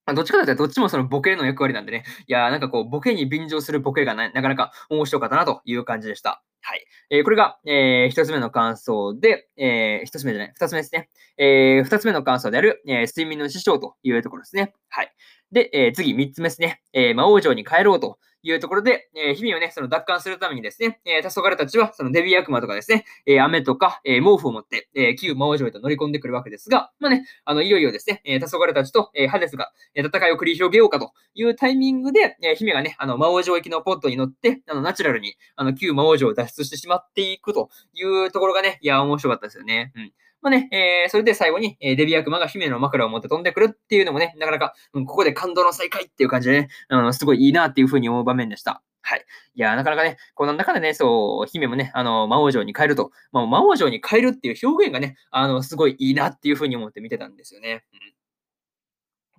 [0.06, 0.14] う。
[0.14, 6.42] どっちかというとどっちもそのボケの役割なんでね、いやーなんかこう、ボケに便乗するボケがななかなか面白かったなという感じでした。
[6.62, 6.84] はい。
[7.10, 11.10] えー、これが、えー、一つ目の感想で、えー、一つ目じゃない、二つ目ですね。
[11.36, 14.72] えー、二つ目の感想である、えー、睡眠の師匠というところですね。
[14.88, 15.12] はい。
[15.50, 16.80] で、えー、次、三つ目ですね。
[16.92, 39.92] えー、魔王城に帰ろうというところで、えー、姫をね、その奪還するためにですね、えー、黄昏たちは、そのデビ悪魔とかですね、えー、雨とか、えー、毛布を持って、えー、旧魔王城へと乗り込んでくるわけですが、まあね、あの、いよいよですね、えー、黄昏たちと、えー、ハデスが、えー、戦いを繰り広げようかというタイミングで、えー、姫がね、あの、魔王城行きのポットに乗って、あの、ナチュラルに、あの、旧魔王城を脱出してしまっていくというところがね、いや、面白かったですよね。
[39.94, 40.12] うん。
[40.42, 48.82] まあね、えー、それで最後に、えー、デビ悪魔が姫の枕を持って飛んでくるっていうのもね、なかなか、うん、ここで感動の再会っていう感じでね、あの、すごいいいなっていうふうに思う場面でした。
[49.02, 49.24] はい。
[49.54, 57.84] いや、なかなかね、この中でね、そう、姫もね、あの、魔王城に帰ると、まあ、魔王城に帰るっていう表現がね、あの、すごいいいなっていうふうに思って見てたんですよね。
[57.92, 58.12] うん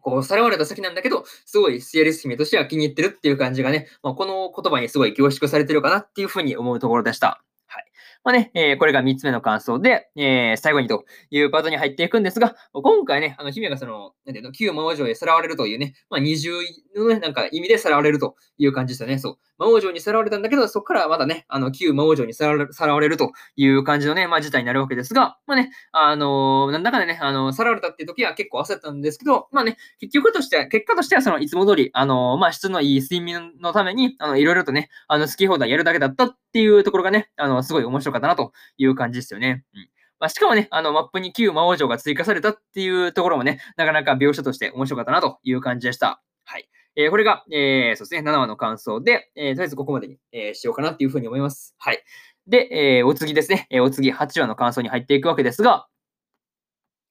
[0.04, 7.42] こう、さらわれた先なんだけど、すごいシエリス姫としては気に入ってるっていう感じがね、まあ、この言葉にすごい凝縮されてるかなっていうふうに思うところでした。
[8.24, 16.52] まあね、えー、これが3つ目の感想で、えー、最後にというパートに入っていくんですが、今回ね、あの、姫がその、なんていうの、旧魔王城へさらわれるというね、まあ、二重
[16.96, 19.20] のね、なんか意味でさらわれるという感じでしたね。
[19.20, 19.38] そう。
[19.58, 39.64] 魔王城にさらわれたんだけど、そこからまたね、あの、旧魔王城にさらわれるという感じのね、まあ、事態になるわけですが、まあね、あのー、なんだかね、あのさらわれたっていう時は結構焦ったんですけど、まあね、結局として、結果としては、その、いつも通り、あのー、まあ、質のいい睡眠のために、あの、いろいろとね、あの、好き放題やるだけだったっていうところがね、あの、すごい面白かったなという感じですよね。
[39.74, 39.90] うん。
[40.20, 46.22] まあ、しかもね、あの、マップに旧魔王城が追加されたっていうところもね、なかなか描写として面白かったなという感じでした。
[46.46, 46.70] はい。
[46.96, 51.76] えー、これが、えー、そうですね、7話の感想で、えー、とりあえずここまでに、えー、しようかなっていうふうに思います。
[51.80, 52.04] はい。
[52.48, 55.88] で、えー、お次ですね、えー、お次8話の感想に入っていくわけですが、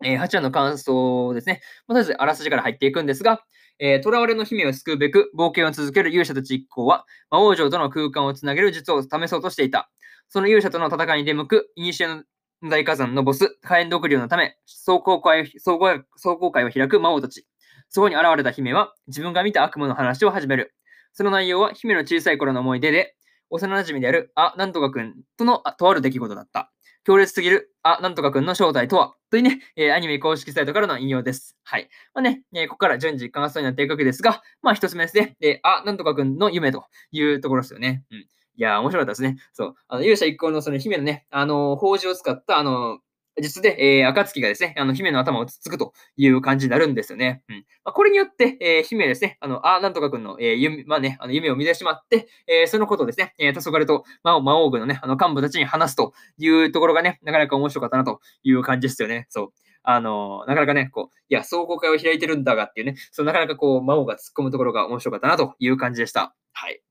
[0.05, 1.63] えー、8話の感想ですね。
[1.89, 3.43] まず、あらすじから入っていくんですが、
[3.79, 9.91] えー、囚われの姫を救うべく冒険を続ける勇者たち一行は、魔王城との空間をつなげる術を試そうとしていた。
[10.29, 12.25] その勇者との戦いに出向く、古の
[12.71, 17.47] 大火山のボス、火炎毒竜のため、壮行会壮行壮行会を開く魔王たち。
[17.93, 20.75] そこに現れた姫は、自分が見た悪夢の話を始める。
[21.13, 23.15] その内容は、姫の小さい頃の思い出で、
[23.51, 26.73] 幼馴染である、あ、なんとかくんとのとある出来事だった。
[27.05, 31.55] 強烈すぎる、あ、なんとかくんの正体とはというね、えー、アニメ公式サイトからの引用です。
[31.65, 31.91] はい。
[32.15, 38.05] まあね、えー、ここから順次感想になっていくわけですが、まあ一つ目ですね、えー、あ、なんとかくんの夢というところですよね。
[38.11, 38.19] うん。
[38.19, 38.27] い
[38.57, 39.37] や面白かったですね。
[39.53, 39.75] そう。
[39.89, 43.01] あの勇者一行のその姫のね、あのー、宝珠を使った、あの
[43.41, 47.43] 実で、えー、暁がですね、あの、姫の頭をつつくという感じになるんですよね。
[47.49, 47.57] うん。
[47.85, 59.27] まあ、これによって、えー、姫ですね、あの、あ、なんとかくんの、えー、夢、まあね、あの夢を見てしまって、えー、そのことをですね、えー、黄昏と魔王魔王軍のね、あの、幹部たちに話すというところがね、なかなか面白かったなという感じですよね。
[59.31, 59.53] そう。
[59.85, 66.35] あの、なかなかね、こう、いや、壮行会を開いてるんだがっていうね、そう、なかなかこう、魔王が突っ込むところが面白かったなという感じでした。
[66.53, 66.83] はい。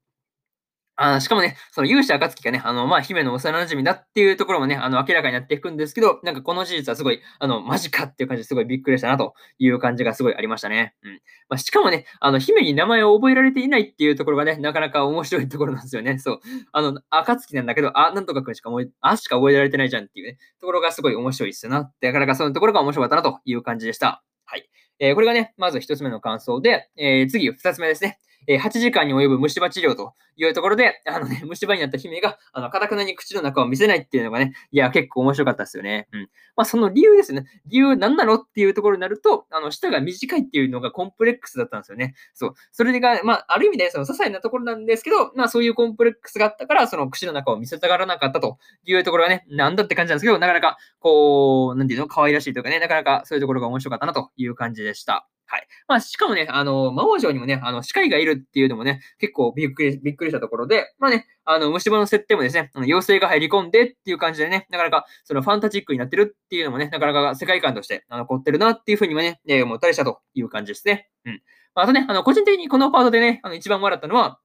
[1.03, 10.93] あしかもね、その勇者暁がね、あの、まあ、姫の幼馴染だっていうところもね、あの、明らかになっていくんですけど、なんかこの事実はすごい、あの、マジかっていう感じですごいびっくりしたなという感じがすごいありましたね。
[11.03, 11.13] うん。
[11.49, 16.19] まあ、しかもね、あの、姫に名前を覚えられていないっていうところがね、なかなか面白いところなんですよね。
[16.19, 16.39] そう。
[16.71, 21.91] あの、暁なんだけど、あ、なんとかくんしか覚え、あしか覚えられてないじゃんっていうね、ところがすごい面白いっすよな。
[22.01, 24.23] なかなかそのところが面白かったなという感じでした。
[24.45, 24.69] はい。
[24.99, 28.19] えー、これがね、まず一つ目の感想で、えー、次二つ目ですね。
[28.47, 36.07] え、8時間に及ぶ虫歯治療というところで、あのね、 虫歯になった姫が、あの、かたくなに口の中を見せないっていうのがね、いや、結構面白かったですよね。
[36.11, 36.21] うん。
[36.55, 37.45] まあ、その理由ですね。
[37.67, 42.15] 理由何なのっていうところになると、あの、舌が短いっていうのがコンプレックスだったんですよね。
[42.33, 42.53] そう。
[42.71, 55.27] それが、まあ、ある意味で、その些細なところなんですけど、まあ、そういうコンプレックスがあったから、その口の中を見せたがらなかったというところがね、なんだって感じなんですけど、なかなか、こう、なんていうの、可愛らしいというかね、なかなかそういうところが面白かったなという感じでした。
[55.51, 55.67] はい。
[55.85, 71.09] まあ、しかもね、あの、魔王城にもね、あの、歯科医がいるっていうのもね、結構びっくり、びっくりしたところで、まあね、あの、虫歯の設定もですね、あの妖精が入り込んでっていう感じでね、なかなか、そのファンタジックになってるっていうのもね、なかなか世界観として、あの、凝ってるなっていうふうにもね、思ったりしたという感じですね。
[71.25, 71.41] うん。
[71.75, 74.39] まあ、あとね、あの、個人的にこのパートでね、あの、一番笑ったのは、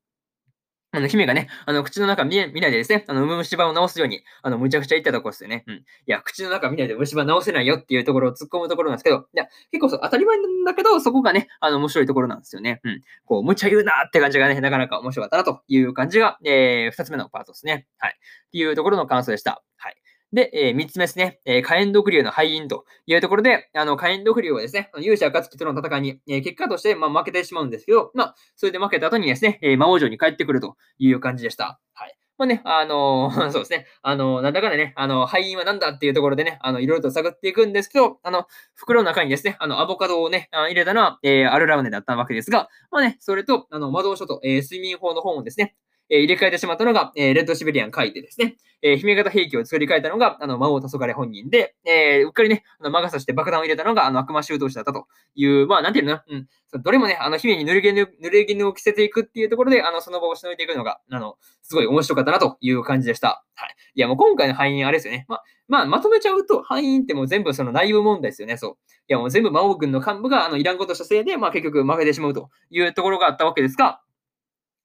[0.97, 5.63] あの、姫がね、あの、口の中見見ないでですね、あの、虫歯を治すように、あの、むちゃくちゃ言ったところですよね。
[5.67, 5.75] うん。
[5.75, 12.81] いや、口の中見ないで虫歯治せないよっていうところを突っ込むところなんですけど、いや、結構そう、当たり前なんだけど、そこがね、あの、面白いところなんですよね。
[12.83, 13.03] うん。
[13.27, 17.87] こう、むちゃ言うなって感じがね、なかなか面白かったなという感じが、えー、二つ目のパートですね。
[17.99, 18.17] はい。
[18.17, 19.63] っていうところの感想でした。
[19.77, 19.97] はい。
[20.33, 31.81] で、えー、3つ目ですね、えー、火炎毒竜の敗因というところで、あの、火炎毒竜はですね、勇者暁との戦いに、えー、結果として、まあ、負けてしまうんですけど、まあ、それで負けた後にですね、え、魔王城に帰ってくるという感じでした。
[31.95, 32.17] はい。
[32.39, 45.77] まあね、あのー、 そうですね、あのー、なんだかんだね、あの、敗因は何だっていうところでね、あの、いろいろと探っていくんですけど、あの、袋の中にですね、あの、アボカドをね、入れたのは、えー、アルラウネだったわけですが、まあね、それと、あの、魔導書と、え、睡眠法の本をですね、
[46.09, 56.47] えー、入れ替えてしまったのが、えー、レッドシベリアン書いてですね、えー、姫型兵器を作り変えたのが、あの、魔王黄昏本人で、えー、うっかりね、あの魔が差して爆弾を入れたのが、あの、悪魔修道士だったという、まあ、なんていうのうん。
[56.69, 63.45] そどれもね、あの、姫に濡れ衣、濡れ衣を着せていくっていうところで、あの、その場をしのいでいくのが、あの、すごい面白かったなという感じでした。
[63.55, 63.75] はい。
[63.95, 65.25] いや、もう今回の敗因あれですよね。
[65.29, 68.57] まあ、まあ、まとめちゃうと、敗因ってもう全部その内部問題ですよね。
[68.57, 68.73] そう。
[69.09, 74.01] いや、もう全部魔王軍の幹部が、あの、いらんことしたせいで、まあ、結局負けてしまうというところがあったわけですが、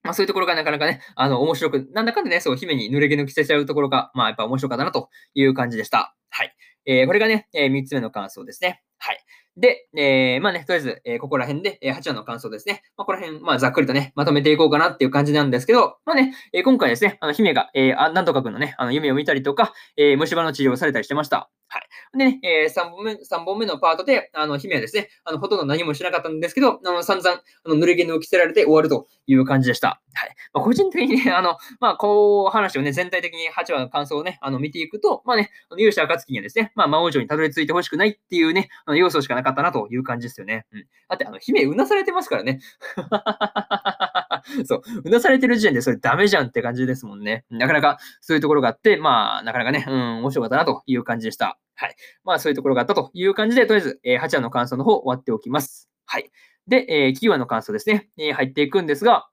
[0.04, 6.16] まあそういうところがなかなかね、あの、面白く、なんだかんだね、そう、姫に濡れ衣着せちゃうところが、まあやっぱ面白かったなという感じでした。
[6.30, 6.56] はい。
[6.86, 8.82] えー、これがね、えー、3つ目の感想ですね。
[8.98, 9.20] はい。
[9.58, 12.84] で、えー、まあね、とりあえず、えー、ここら辺で、えー、8話の感想ですね。
[12.98, 21.50] まあ、ここら辺、まあ、ざっくりとね、まとめていこうかなっていう感じなんですけど、まあね、えー、今回ですね、あの、姫が、えー、あなんとかくんのね、あの、夢を見たりとか、えー、虫歯の治療をされたりしてました。
[21.72, 22.18] はい。
[22.18, 30.02] でね、えー、3本目、3本目のパートで、あの、姫はですね、あの、ほとんど何もしなかったんですけど、あの、散々、あの、濡れ衣を着せられて終わるという感じでした。
[30.14, 30.36] はい。
[30.54, 40.66] まあ、個人的にね、あの、まあ、こう、話をね、全体的に8話の感想をね、あの、見ていくと、まあね、勇者暁にはですね、まあ、魔王城にたどり着いてほしくないっていうね、あの要素しかなかったなという感じですよね。
[40.74, 40.86] うん。
[41.08, 42.60] だって、あの、姫、うなされてますからね。
[44.66, 47.46] そう、うなされてる時点でそれダメじゃんって感じですもんね。
[47.50, 51.58] なかなかそういうところがあって、まあ、なかなかね、うん、面白かったなという感じでした。
[51.76, 51.96] はい。
[52.24, 55.90] まあ、そういうところがあったという感じで、とりあえず、えー、8話の感想の方終わっておきます。
[56.06, 56.30] はい。
[56.68, 59.28] で、えー、9話の感想ですね、えー、入っていくんですが、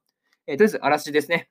[0.47, 1.51] えー、とりあえず、あらすじですね。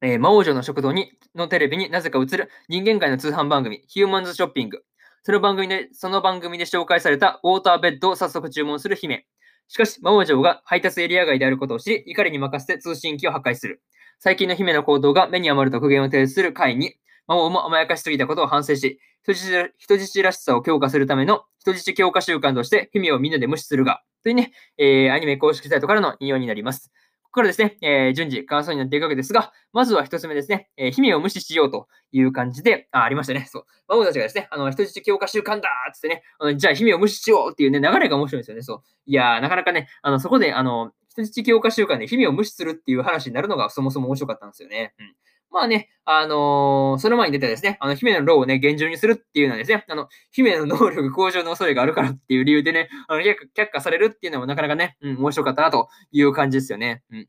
[0.00, 4.84] えー、魔王城の食堂にのテレビになぜか映る人間界の通販番組、ヒューマンズショッピング。
[5.24, 9.26] その番組で、その番組で紹介されたウォーターベッドを早速注文する姫。
[9.66, 13.82] しかし、魔王城が配達エリア外であることを知り、怒りに任せて通信機を破壊する。
[14.20, 16.94] 最近の姫の行動が目に余ると苦言を呈する会に、
[17.28, 26.90] 魔王も甘やかしすぎたことを反省し、人質人質らしさを強化するための人質強化習慣として姫をみんなで無視するが、というね、えー、アニメ公式サイトからの引用になります。
[27.22, 33.46] ここからですね、えー、順次感想になっていくわけですが、まずは一つ目ですね、えー、姫を無視しようという感じで、あ、ありましたね。
[33.50, 33.64] そう。
[33.86, 38.62] 魔王たちがですね、あの、人質強化習慣だーってね、あのじゃあ姫を無視しようっていうね、流れが面白いんですよね。
[38.62, 38.82] そう。
[39.04, 44.94] いやー、なかなかね、あの、そこで、あの、人質強化習慣で姫を無視するっていう話になるのがそもそも面白かったんですよね。
[44.98, 45.14] うん。
[45.50, 53.36] まあね、あのー、その前に出てですね、あの、姫のローをね、厳重にするっていうのはですね、あの、姫の能力向上の恐れがあるからっていう理由でね、あの、却
[53.72, 57.02] 下されるっていうのもなかなかね、うん、面白かったなという感じですよね。
[57.10, 57.28] うん。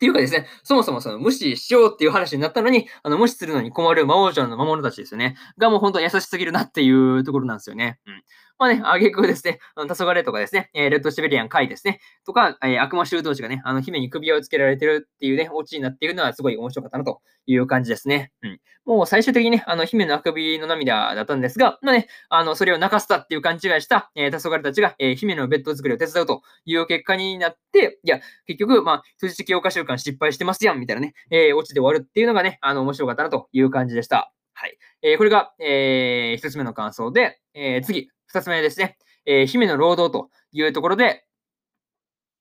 [0.00, 5.36] っていうかですね、そもそもその無視しようっていう話になったのに、あの無視するのに困る魔王女の魔物たちですよね。
[5.58, 7.98] がもう本当に優しすぎるなっていうところなんですよね。
[8.06, 8.22] うん。
[8.58, 18.32] まあね、あげくですね、あの黄昏とかですね、え、レッドシベリアンカイですね、とか、えー、悪魔修道士がね、あの姫に首輪をつけられてるっていうね、オチになっているのはすごい面白かったなという感じですね。
[18.42, 18.60] うん。
[18.84, 34.32] もう最終的にね、あの姫のあくびの涙だったんですが、まあね、あの、それを泣かせたっていう勘違いした、えー、黄昏たちが、えー、姫のベッド作りを手伝うという結果になって、いや、結局、まあ、通知強化習慣失敗してますやん、みたいなね、えー、オチで終わるっていうのがね、あの、面白かったなという感じでした。
[34.54, 34.76] はい。
[35.02, 38.96] えー、これが、えー、一つ目の感想で、えー、次、二つ目ですね。
[39.26, 41.24] えー、姫の労働というところで、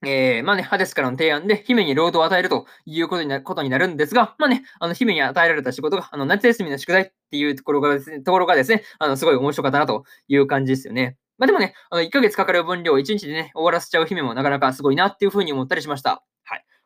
[0.05, 11.17] えー、まあね、ハデスからの提案で、姫に労働を与えるということになことになるんですが、まあね、あの、姫に与えられた仕事が、あの、夏休みの宿題っていうところがですね、ところがですね、あの、すごい面白かったなという感じですよね。
[11.37, 16.23] まあでもね、あの、1ヶ月かかる分量を1日でね、終わらせちゃう姫もなかなかすごいなっていうふうに思ったりしました。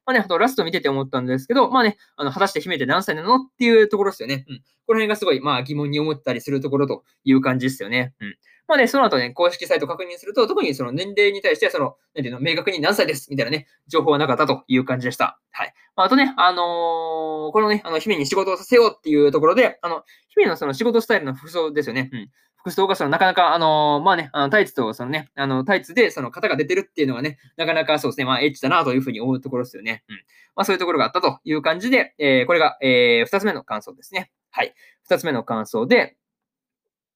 [0.05, 4.45] まあね、あとラスト見てて思ったんですけど、まあね、あの、果たして姫って何歳なのっていうところですよね。
[4.47, 4.61] うん。
[4.85, 8.13] この辺がすごい、まあ疑問に思ったりするところという感じですよね。
[8.19, 8.35] うん。
[8.67, 15.39] まあね、その後ね、公式サイト確認すると、特にその年齢に対して、その、なんていうの、明確に何歳ですみたいなね、情報はなかったという感じでした。
[15.51, 15.73] はい。
[15.95, 22.09] まあ、あとね、あのー、このね、あの、姫に仕事をさせようっていうところで、あの、姫のその仕事スタイルの服装ですよね。
[22.13, 22.29] うん。
[22.63, 30.03] 服装がそのなかなか、あの、まあね、あのタイツとそのね、あのタイツでその型が出てるっていうのがね、なかなかそうですね、まあエッチだなというふうに思うところですよね。
[30.07, 30.15] うん。
[30.55, 34.31] まあそういうところがあったという感じで、えー、これが、えー、二つ目の感想ですね。
[34.49, 34.73] はい。
[35.03, 36.15] 二つ目の感想で、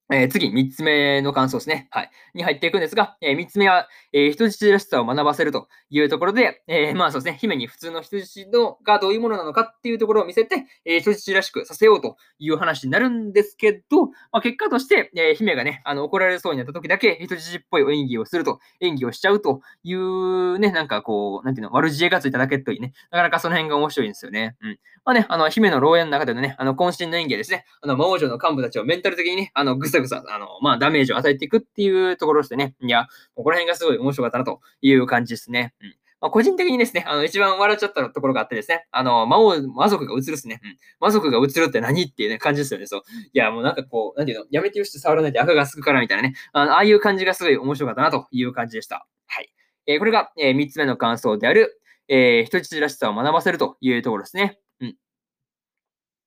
[0.09, 1.89] え、次、三つ目の感想ですね。
[1.91, 2.11] はい。
[2.33, 24.55] に入っていくんですが、えー、三つ目は、えー、人質らしさを学ばせるというところで、えー、まあそうですね、姫に普通の人質のがどういうものなのかっていうところを見せて、え、人質らしくさせようという話になるんですけど、まあ、結果として、え、姫がね、あの怒られそうになった時だけ人質っぽい演技をすると、演技をしちゃうというね、なんかこう、なんていうの、悪知恵がついただけといいね、なかなかその辺が面白いんですよね。
[24.61, 24.79] うん。
[25.03, 32.75] まあね、あの、姫の牢屋の中でのね、あの、渾身の演技ですね、あの、魔王女の幹部たちをメンタル的にね、あの、ぐさぐさ、あの、まあ、ダメージを与えていくっていうところですね。
[32.81, 35.73] いや、ここら辺がすごい面白かったなという感じですね。
[35.81, 40.59] うんまあ、個人的にですね、あの、一番笑っちゃったところがあってですね、あの、魔王、魔族が映るっすね。
[40.63, 40.77] うん。
[40.99, 42.87] 魔族が映るって何っていうね、感じですよね。
[42.87, 43.01] そう。
[43.33, 49.07] いや、もうなんかこう、なんていうの、やめてよして触らないで赤がすくからみたいなね、あのああいう感じがすごい面白かったなという感じでした。
[49.27, 49.53] はい。
[49.85, 54.59] えー、これが、えー、3つ目の感想である、えー、人質らしさを学ばせるというところですね。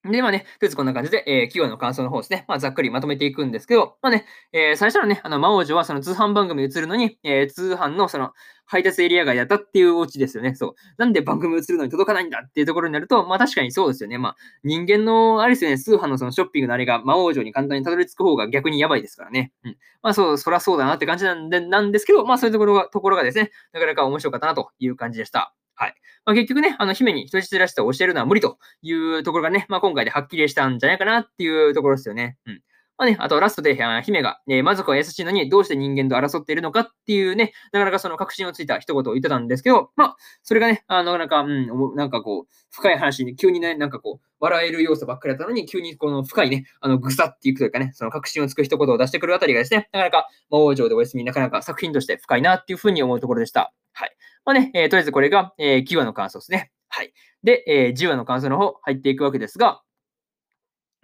[0.02, 8.32] で、まあね、とりあえずこんな感じで、えー、企業の感想の方ですね、まあ、ざっくりまとめていくんですけど、まあね、えー、最初のね、あの、魔王女はその通販番組映るのに、えー、通販のその、
[8.70, 10.54] 配達エリア外だったっていうオチですよね。
[10.54, 10.74] そう。
[10.96, 14.16] なんで番組映るのに届かないんだっていうところになると、まあ確かにそうですよね。
[14.16, 19.52] まあ人間の、あれですよね、通販のそのショッピングのあれが魔王城に簡単にたどり着く方が逆にやばいですからね。
[19.64, 19.76] うん。
[20.02, 25.52] まあそう、そらそうだなって感じなんで、なんですけど、まあそういうところが、ところがですね、なかなか面白かったなという感じでした。
[25.74, 25.94] はい。
[26.24, 32.36] まあ、結局ね、あの、姫に人質らしさを教えるのは無理というところがね、まあ、今回ではっきりしたんじゃないかなっていうところですよね。
[32.46, 32.62] うん。
[33.00, 53.72] まあね、あとラストで、姫が、ね、魔族は優しいのにどうして人間と争っているのかっていうね、なかなかその確信をついた一言を言ってたんですけど、まあ、それがね、あの、なんか、うん、なんかこう、深い話に急にね、なんかこう、笑える要素ばっかりだったのに、急にこの深いね、あの、ぐさっていくというかね、その確信をつく一言を出してくるあたりがですね、なかなか魔王城でお休み、なかなか作品として深いなっていうふうに思うところでした。
[53.94, 54.14] はい。
[54.44, 56.70] まあね、えー、とりあえずこれが、えー、9話の感想ですね。
[56.88, 57.12] はい。
[57.42, 59.82] で、えー、10話の感想の方入っていくわけですが、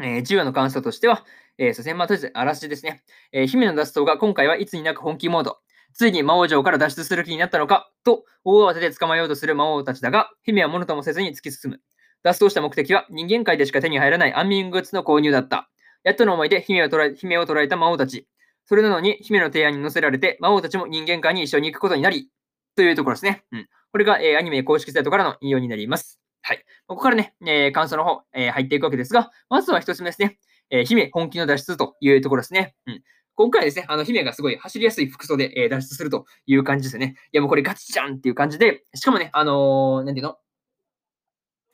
[0.00, 1.24] えー、10話の感想としては、
[1.58, 3.02] えー、そして、まあ、とりあえず、あらしですね。
[3.32, 5.58] えー、姫の脱走が今回はいつになく本気モード。
[5.94, 11.80] ついに魔王城から脱出する気になったのか、と大慌てで捕まえようとする魔王たちだが、姫は物ともせずに突き進む。
[12.22, 15.70] 脱走した目的は人間界でしか手に入らない安眠グッズの購入だった。
[16.02, 18.28] やっとの思いで姫を捕らえ姫を捕らえた魔王たち。
[18.66, 22.28] それなのに、姫の提案に乗せられて、魔王たちも人間界に一緒に行くことになり、
[22.76, 23.44] というところですね。
[23.50, 23.68] うん。
[23.90, 26.20] これが、えー、アニメ公式サイトからの引用になります。
[26.42, 26.64] はい。
[26.86, 30.38] ここからね、えー、感想の方、えー、入っていくわけですが、まずは一つ目ですね。
[30.70, 32.74] え、姫本気の脱出というところですね。
[32.86, 33.02] うん。
[33.34, 37.16] 今回ですね、あの、姫がすごい走りやすい服装で、え、脱出するという感じですよね。
[37.32, 40.36] いや、もうこれガチじゃんっていう感じで、しかもね、あのー、なんていうの？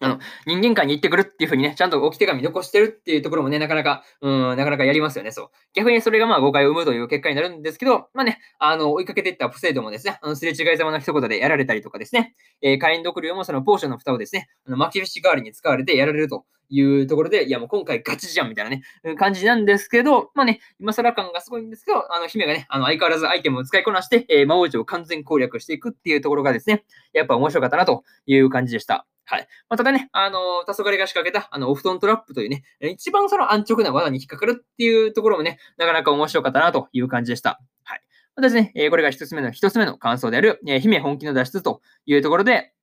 [0.03, 5.50] あの、人間界に行ってくるっていう風にね、ちゃんと置き手紙残してるっていうところもね、なかなか、うん、なかなかやりますよね、そう。
[5.74, 18.82] 逆にそれがまあ誤解を生むという結果になるんですけど、まあね、あの、追いかけていったポセイドもですね、あの、すれ違いざまの一言でやられたりとかですね、えー、火炎毒瘤もそのポーションの蓋をですね、あの巻き節代わりに使われてやられるというところで、いやもう今回ガチじゃんみたいなね、
[19.16, 29.07] 感じなんですけど、まあね、今更感がすごいんですけど、あの、姫がね、あの、相変わらずアイテムを使いこなして、えー、魔王城を完全攻略していくっていうところがですね、やっぱ面白かったなという感じでした。
[29.32, 29.48] はい。
[29.70, 37.58] まあ、ただね、あの、黄昏が仕掛けた、あの、お布団トラップというね、一番その安直な罠に引っかかるっていうところもね、なかなか面白かったなという感じでした。
[37.82, 38.02] はい。
[38.36, 42.74] まね、え、これが一つ目の、一つ目の感想である、え、姫本気の脱出というところで、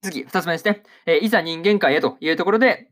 [0.00, 2.88] 次、二つ目ですね、え、いざ人間界へというところで、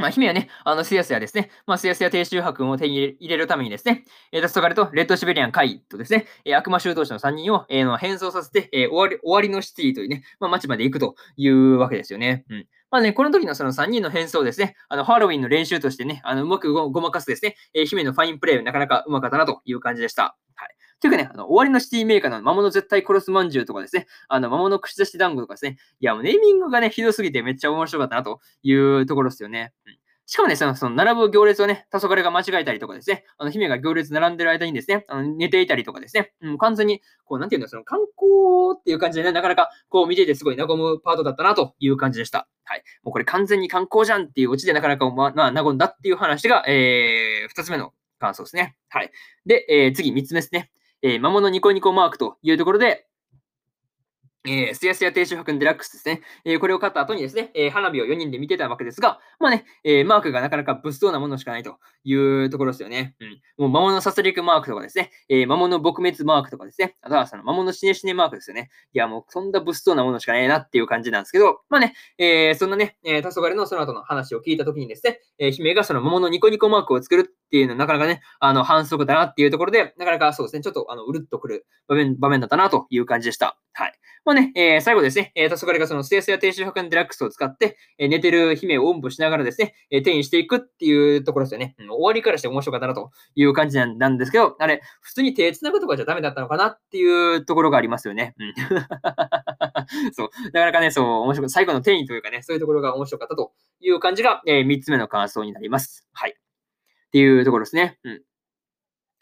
[0.00, 12.44] まあ、姫はね、あの、スヤスヤですね、まあ、スヤスヤ低周波君を手に入れるためにですね、えー、ダストガレとレッドシベリアンイとですね、えー、悪魔修道士の3人を、えー、の変装させて、えー、終わり、終わりのシティというね、まあ、街まで行くというわけですよね。
[12.48, 12.66] うん。
[12.90, 20.36] まあね、この時のその3人の変装ですね、あの、ハロウィンの練習としてね、あの、うまくごまかすですね、えー、姫のファインプレイなかなかうまかったなという感じでした。
[20.54, 20.79] はい。
[21.00, 29.72] というかね、あの、終わりのシティメーカーの魔物絶対殺すまんじゅうとかですね、あの、魔物串刺し団子とかですね、いや、もうネーミングがね、ひどすぎてめっちゃ面白かったなというところですよね。
[29.86, 29.96] うん
[30.26, 42.46] しかもね、その、その並ぶ行列をね、黄昏が間違えたりとかですね、あの、姫が行列並んでる間にですね、あの寝ていたりとかですね、うん、完全に、こう、なんていうの、その観光っていう感じでね、なかなか、こう、見ていてすごい和むパートだったなという感じでした。
[42.62, 42.84] はい。
[43.02, 48.76] もうこれ完全に観光じゃんっていうオチでなかなか、まあ、和んだっていう話が、えー、二つ目の感想ですね。
[48.88, 49.10] はい。
[49.46, 50.70] で、えー、次、三つ目ですね。
[51.02, 53.06] えー、魔物ニコニコマークというところで、
[54.46, 56.22] えー、スヤスヤ停止白デラックスですね。
[56.46, 63.16] えー、これを買った後にですね、えー、花火を4人で見てたわけですが、まあね、えー、マークがなかなか物騒なものしかないというところですよね。
[63.20, 63.40] うん。
[63.58, 68.70] もう魔物殺戮マークとかですね、えー、魔物撲滅マークとかですね、あとはその魔物死ね死ねマークですよね。
[68.94, 83.58] いや、もうそんな物騒なものしかないなっていう感じなんですけど、まあね、えー、そんなね、えー、黄昏のその後の話を聞いた時にですね、えー、姫がその魔物ニコニコマークを作るっていうのはなかなかね、あの、反則だなっていうところで、なかなかそうですね、ちょっとあの、うるっとくる場面、場面だったなという感じでした。
[83.72, 83.92] はい。
[84.24, 91.90] まあね、えー、最後ですね、えー、黄昏がそのステースや低周波間デラックスを使って、えー、寝てる姫をおんぶしながらですね、えー、転移していくっていうところですよね、うん。
[91.90, 98.34] 終わりからして面白かったなという感じなんですけど、あれ、普通に手繋ぐとかじゃダメだったのかなっていうところがありますよね。
[98.38, 98.54] うん。
[100.14, 100.30] そう。
[100.52, 106.06] なかなかね、そう、面白く、最後の転移というかね、そういうところが面白かったという感じが、えー、3つ目の感想になります。
[106.12, 106.36] はい。
[107.10, 107.98] っていうところですね。
[108.04, 108.22] うん。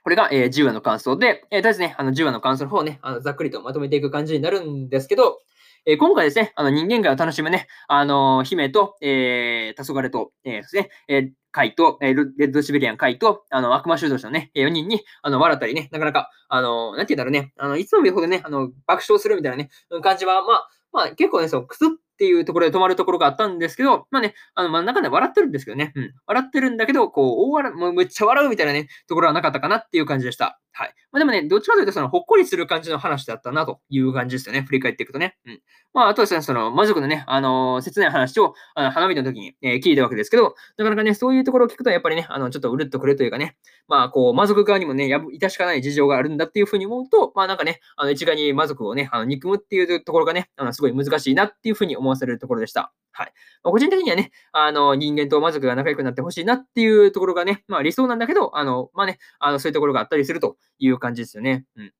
[0.05, 5.39] これが、えー、10話の感想で、えー、とりあえずね、あの10話の感想の方をね、あのざっくりとまとめていく感じになるんですけど、
[5.86, 19.70] えー、今回ですね、あの人間界を楽しむね、あの姫と、えー、黄昏と、えー、ですね、えー、カイと、え、レッドシベリアンカイと、あの、悪魔修道士のね、4人に、あの、笑ったりね、なかなか、あの、なんて言うんだろうね、あの、いつも見るほどね、あの、爆笑するみたいなね、
[20.03, 21.89] 感じは、まあ、まあ、結構ね、そう、くすっ
[22.19, 26.12] っていうところで止まるところがあったんですけど、まあね、あの、真ん中で笑ってるんですけどね、うん。
[26.27, 30.59] 笑ってるんだけど、こう、大笑もうめっちゃ笑うみたいなね、ところはなかったかなっていう感じでした。
[30.79, 30.95] はい。
[31.11, 34.61] まあでもね、どっちかというと、その、ほっこりする感じの話だったなという感じですよね。
[34.61, 35.37] 振り返っていくとね。
[35.45, 35.61] うん。
[35.93, 43.57] まあ、あとはですね、その、魔族のね、あのー、切ない話を、あの花火の時に、えー、聞いたわけですけど、なかなかね、そういうところを聞くと、やっぱりね、あの、ちょっとうるっとくるというかね、
[43.89, 52.93] まあ、こう、魔族側にもね、やぶ、致しかない事情があるんだっていうふうに思うと、まあ、なんかね、あの、一概に魔族をね、あの、憎むっていうところがね、あの、すごい難しいなっていうふうに思わせるところでした。
[53.18, 53.33] はい。
[53.64, 61.64] まあ、個人的にはね、あの、人間と魔族が仲良くなってほしいなっていうところがね、まあ理想なんだけど、あの、まあね、あの、そういうところがあったりするという感じですよね。
[61.77, 61.93] うん。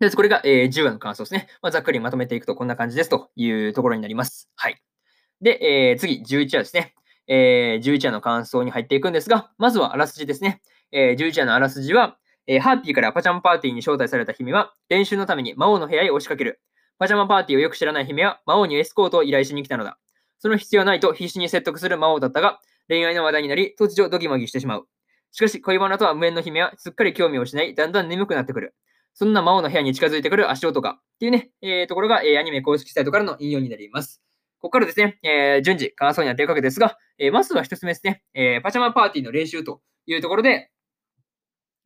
[0.00, 1.48] で、これが、えー、10話の感想ですね。
[1.62, 4.48] まあ、ざっくりまとめていくとこんな感じですというところになります。
[4.56, 4.80] はい。
[5.42, 6.94] で、えー、次、11話ですね。
[7.26, 10.62] えー、11話の感想に入っていくんですが、まずはあらすじですね。
[10.90, 16.60] えー、11話のあらすじは、えー、ハーピーからパチャンパーティーに招待された姫は、練習のために魔王の部屋へ押しかける。
[16.98, 19.98] パジャマパーティーをよく知らない姫は魔王にエスコートを依頼しに来たのだ。
[20.38, 24.88] その必要ないと必死に説得する魔王だったが、恋愛の話題になり、突如ドギマギしてしまう。
[25.32, 28.74] しかし、恋バナとは無縁の姫はすっかり興味を失い、だんだん眠くなってくる。
[29.14, 34.22] そんな魔王の部屋に近づいてくる足音が、っていうね、えー、ところが、えー、アニメ公式サイトからの引用になります。
[34.60, 40.70] ここからですね、えー、順次、感想になっていくわけですが、えー、まずは一つ目ですね、えー、パジャマパーティーの練習というところで、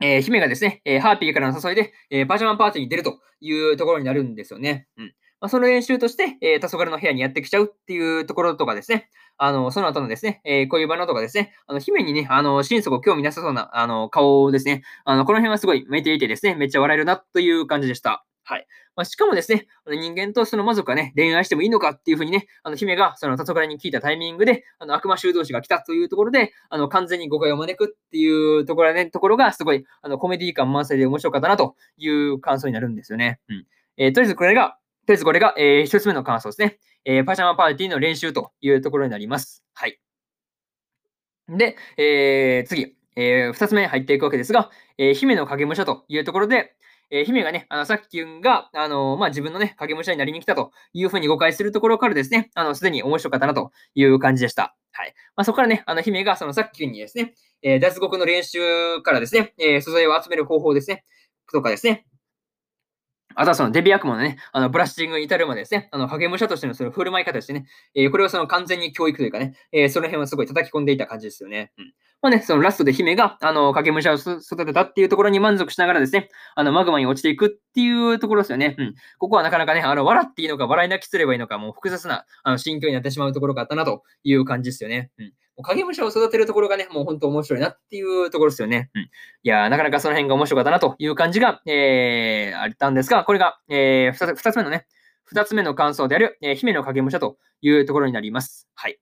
[0.01, 4.89] えー、姫がですね、えー、ハーピーからの誘いで、えー、パジャマパーティーに出るというところになるんですよね。
[4.97, 5.15] うん。
[5.41, 18.25] まあ、その練習として、えー、黄昏の部屋にやってきちゃうっていうところとかですね、あの、その後のですね、えー、恋バナとかですね、あの、姫にね、あの、心底興味なさそうな、あの、顔ですね、あの、この辺はすごい見ていてですね、めっちゃ笑えるなという感じでした。
[18.45, 18.67] はい。
[18.95, 33.41] まあ、しかもですね、人間とその魔族がね、恋愛してもいいのかっていうふうにね、あの姫がその黄昏に聞いたタイミングで、あの悪魔修道士が来たというところで、あの完全に誤解を招くっていうところ,、ね、ところがすごいあのコメディ感満載で面白かったなという感想になるんですよね。
[33.49, 33.67] うん
[33.97, 36.79] えー、とりあえずこれがとりあえずこれが、えー、一つ目の感想ですね。
[37.05, 39.65] えー、パジャマパーティーの練習というところになります。
[39.75, 39.99] はい。
[41.49, 46.75] で、えー、次、えー、2つ目に入っていくわけですが、えー、姫の影武者というところで、
[47.11, 54.75] えー、姫がね、あの、さっきゅんが、あのー、まあ、自分のね、影武者になりに来たというふうに誤解するところからですね、あの、すでに面白かったなという感じでした。
[54.93, 55.15] はい。
[55.37, 61.05] まあ、そこからね、あの、姫がそのさっきゅんにですね、えー、脱獄の練習からですね、えー、素材を集める方法ですね、
[61.53, 62.07] とかですね、
[63.37, 71.73] あとはそのデビ悪魔のね、あの、ブラッシングに至るまでですね、あの、影武者としてのその振る舞い方ですね、えー、これをその完全に教育というかね、えー、その辺はすごい叩き込んでいた感じですよね。
[71.79, 71.93] うん。
[72.23, 78.77] まあね、そのラストで姫が、あの、影武者を育てたっていうところに満足しながらですね、あの、マグマに落ちていくっていうところですよね。
[78.79, 78.95] うん。
[79.19, 85.11] ここはなかなかね、あの、笑っていいのか、笑い泣きすればいいのか、もう複雑な、あの、心境になってしまうところがあったなという感じですよね。
[85.19, 85.33] うん。
[85.63, 88.91] 影武者を育てるところがね、もう本当面白いなっていうところですよね。
[88.95, 89.03] うん。
[89.03, 89.09] い
[89.43, 94.87] やなかなかその辺が面白かったなという感じが、えー、あったんですが、これが、えー、二つ二つ目のね、
[95.25, 98.69] 二つ目の感想である、えー、姫の影武者というところになります。
[98.75, 98.99] はい。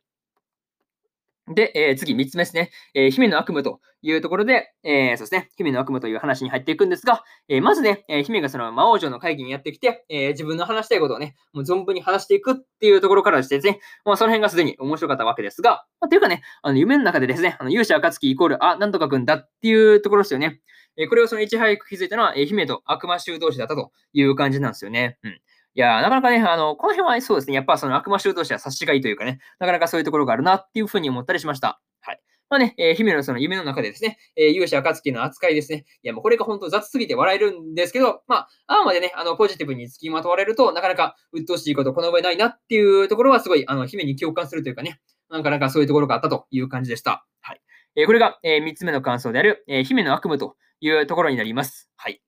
[1.48, 2.70] で、えー、次、3つ目ですね。
[2.94, 20.60] えー、姫の悪夢というところで、えー、そうですね、姫の悪夢という話に入っていくんですが、えまずね、え姫がその魔王城の会議にやってきて、え自分の話したいことをね、もう存分に話していくっていうところからしてですね、まあ、その辺がすでに面白かったわけですが、まあ、というかね、あの夢の中でですね、あの勇者暁イコール、あ、なんとかくんだっていうところですよね。
[20.96, 25.18] えこれをそのいち早く気づいたのは、え姫と悪魔衆同士だったという感じなんですよね。
[25.22, 25.40] うん。
[25.74, 31.80] いや、なかなかね、あの、この辺はそうですね、やっぱその悪魔衆同士は察しがいいというかね、なかなかそういうところがあるなっていうふうに思ったりしました。
[32.00, 32.20] はい。
[32.50, 35.86] まあね、えー、姫のその夢の中でですね、えー、勇者暁の扱いですね。
[36.02, 45.00] いや、もうこれが本当雑すぎて笑えるんですけど、まあ、あまでね、あの、ポジティブに付きまとわれると、なかなか鬱陶しいことこの上ないなっていうところはすごい、あの、姫に共感するというかね、
[45.30, 47.24] なかなかそういうところがあったという感じでした。
[47.40, 47.62] はい。
[47.96, 51.88] えー、これが、えー、3つ目の感想である、え、姫の悪夢というところになります。
[51.96, 52.20] はい。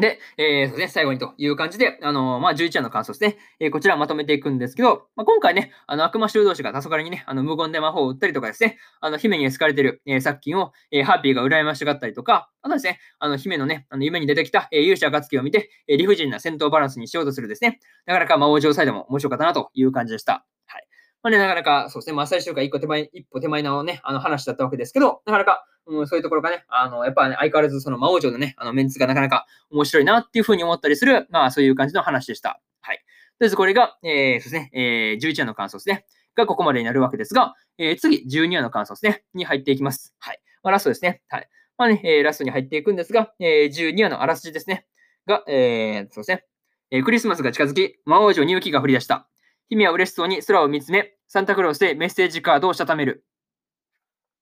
[0.00, 3.36] で、えー、そうですね、最後にという感じで、あのー、まあ、11話の感想ですね。
[3.60, 20.46] えー、こちらまとめていくんですけど、まあ、今回ね、あの、悪魔修道士が黄昏にね、あの、無言で魔法を打ったりとかですね、あの、姫に好かれてる、えー、作品を、えー、ハッピーが羨ましがったりとか、あとですね、あの、姫のね、あの、夢に出てきた、えー、勇者暁を見て、えー、理不尽な戦闘バランスにしようとするですね、なかなか魔王城サイドも面白かったなという感じでした。
[20.64, 20.86] はい。
[21.22, 32.60] まあね、なかなか、そうですね、まあ、最終回一個手前、一歩手前のね、あの話だったわけですけど、なかなか、うん、そういうところがね、あの、やっぱね、相変わらずその魔王城のね、あのメンツがなかなか面白いなっていうふうに思ったりする、まあそういう感じの話でした。
[32.80, 32.96] はい。
[32.96, 33.02] と
[33.40, 36.06] りあえずこれが、えー、そうですね、えー、11話の感想ですね。
[36.34, 39.24] がここまでになるわけですが、えー、次、12話の感想ですね。
[39.34, 40.14] に入っていきます。
[40.18, 40.40] はい。
[40.62, 41.22] まあ、ラストですね。
[41.28, 41.48] はい。
[41.76, 44.86] まあね、えー、ラストに入っていくんですが、えー、12話のあらすじですね。
[45.26, 46.44] が、えー、そうですね。
[46.90, 49.28] えー、クリスマスが近づき、魔王城に雪が降り出した。
[49.68, 53.24] 姫は嬉しそうに空を見つめ、サンタクロースでメッセージカードをしたためる。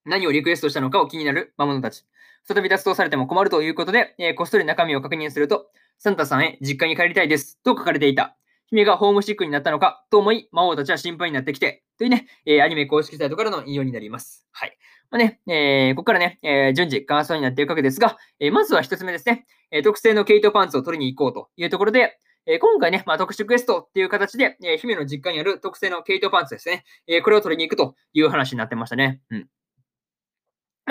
[0.05, 2.05] 何をリクエストしたのかを気になる魔物たち。
[2.45, 5.67] 再び脱走されても困るということで、えー、こっそり中身を確認すると、
[5.99, 8.37] サンタさんへ実家に帰りたいですと書かれていた。
[8.67, 14.47] 姫がホームシックになったのかと思い、魔王たちは心配になってきて、というね、えー、アニメ公式サイトからの引用になります。
[14.53, 14.79] はい。
[15.11, 29.21] まあね、えー、ここからね、えー、順次感想になっていくわけですが、えー、まずは一つ目ですね、え特製のケイトパンツを取りに行こうというところで、え今回ね、まあ、特殊クエストっていう形で、え姫の実家にある特製のケイトパンツですね、えこれを取りに行くという話になってましたね。
[29.31, 29.49] うん。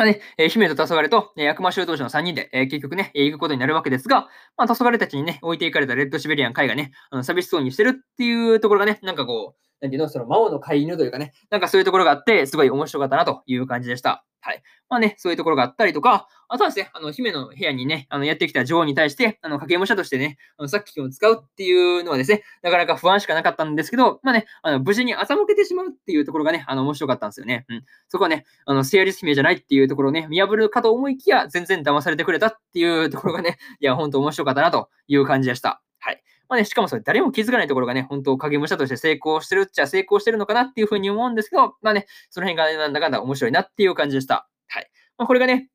[0.06, 4.28] ね、えー、姫と黄昏と、えー、悪魔修道士の3人で、えー、結局ね、えー、行くことになるわけですが、
[4.58, 14.26] まあ、黄昏たちにね、置いていかれたレッドシベリアン海がね、あの寂しそうにしてるっていうところがね、なんかこう、なんていうの、その魔王の飼い犬というかね、なんかそういうところがあって、すごい面白かったなという感じでした。
[14.42, 14.64] はい。
[14.90, 27.66] まあね、そういうところがあったりとか、あとはですね、あの、姫の部屋にね、あの、やってきた女王に対して、あの、影武者としてね、あの、さっきを使うっていうのはですね、なかなか不安しかなかったんですけど、まあね、あの、無事に欺けてしまうっていうところがね、あの、面白かったんですよね。
[27.70, 27.84] うん。
[28.08, 35.82] そこはね、あの、セアリス姫じゃないっていうところをね、見破るかと思いきや、全然騙されてくれたっていうところがね、いや、ほんと面白かったなという感じでした。
[36.00, 36.24] はい。
[36.50, 44.50] まあね、しかもそれ誰も気づかないところがね、本当影武者として成功してるっちゃ成功してるのかなっていうふうに思うんですけど、まあね、その辺が、なんだかんだ面白いなっていう感じでした。
[44.68, 44.90] はい。
[45.18, 45.70] まあ、これがね、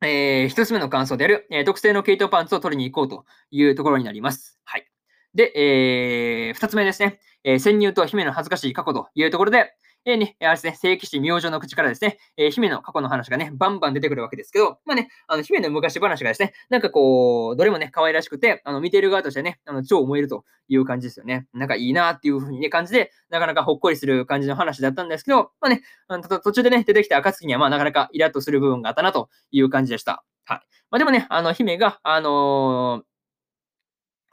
[0.00, 4.58] えー、一つ目の感想である、えー、特製の毛糸パンツを取りに行こうというところになります。
[4.64, 4.86] はい。
[5.34, 9.74] で、えー、二つ目ですね、えー、潜入と姫の恥ずかしい過去というところで、
[10.06, 21.46] えー、ね、あれですね、聖騎士明星の口からですね、えー、姫の過去の話がね、バンバン出てくるわけですけど、まあね、あの、姫の昔話がですね、なんかこう、どれもね、可愛らしくて、あの、見ている側としてね、あの、超思えるという感じですよね。
[21.54, 30.22] なんかいいなっていう風にね、感じで、なかなかほっこりする感じの話だったんですけど、まあね、あの途中でね、出てきた暁には、まあなかなかイラッとする部分があったなという感じでした。
[30.44, 30.58] はい。
[30.90, 33.13] まあでもね、あの、姫が、あのー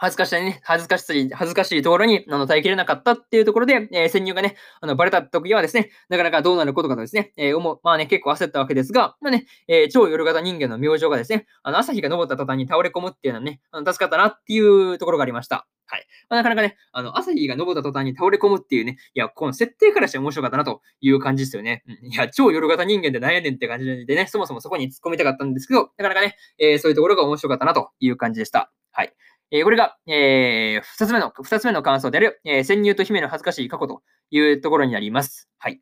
[0.01, 15.67] 恥ずかしいね、恥ずかしい、恥ずかしいところに、あの、耐えきれなかったっていうところで、えー、潜入がね、あの、バレた時はですね、なかなかどうなることかとですね、えー、思う、まあね、結構焦ったわけですが、まあね、えー、超夜型人間の明星がですね、あの、朝日が昇った途端に倒れ込むっていうのはね、あの、助かったなっていうところがありました。
[15.85, 16.07] はい。
[16.29, 21.83] まあ、なかなかね、あの、朝日が昇った途端に倒れ込むっていうね、いや、この設定からして面白かったなという感じですよね。
[21.87, 28.71] うん、いや、超夜型人間で何やねんって感じでね、そもそもそこに突っ込みたかったんですけど、なかなかね、えー、そういうところが面白かったなという感じでした。
[28.91, 29.13] はい。
[29.51, 35.49] え、これが、えー、二つ目の、二つ目の感想である、えー、潜入と姫の恥ずかしい過去というところになります。
[35.59, 35.81] はい。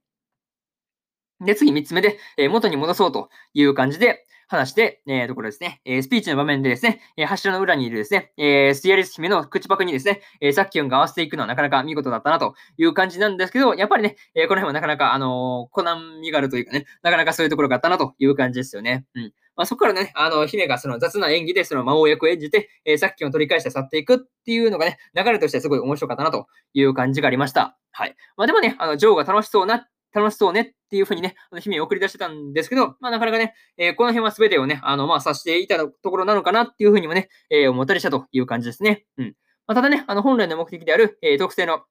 [1.46, 19.06] で、次三つ目で、えー、元に戻そうという感じで、話して、えー、ところですね、えー、スピーチの場面でですね、え、柱の裏にいるですね、え、スティアリス姫の口パクにですね、えー、サッキュンが合わせていくのはなかなか見事だったなという感じなんですけど、やっぱりね、え、この辺はなかなか、あのー、コナン身軽というかね、なかなかそういうところがあったなという感じですよね。
[19.14, 19.34] うん。
[19.60, 27.78] まあ、そこからね、あの、姫がその雑な演技でその魔王役を演じて、えー、サッキュンを取り返して去っていくっていうのがね、流れとしてすごい面白かったなという感じがありました。
[27.92, 28.16] はい。
[28.38, 39.04] まあでもね、あの、ジョーが楽しそうな楽しそうねっていうふうにね、あの姫を送り出してたんですけど、まあなかなかね、えー、この辺は全てをね、あの、まあ指していたところなのかなっていうふうにもね、えー、思ったりしたという感じですね。
[39.18, 39.36] うん。
[39.68, 41.82] まあ、ただね、あの、本来の目的である、えー、特性の、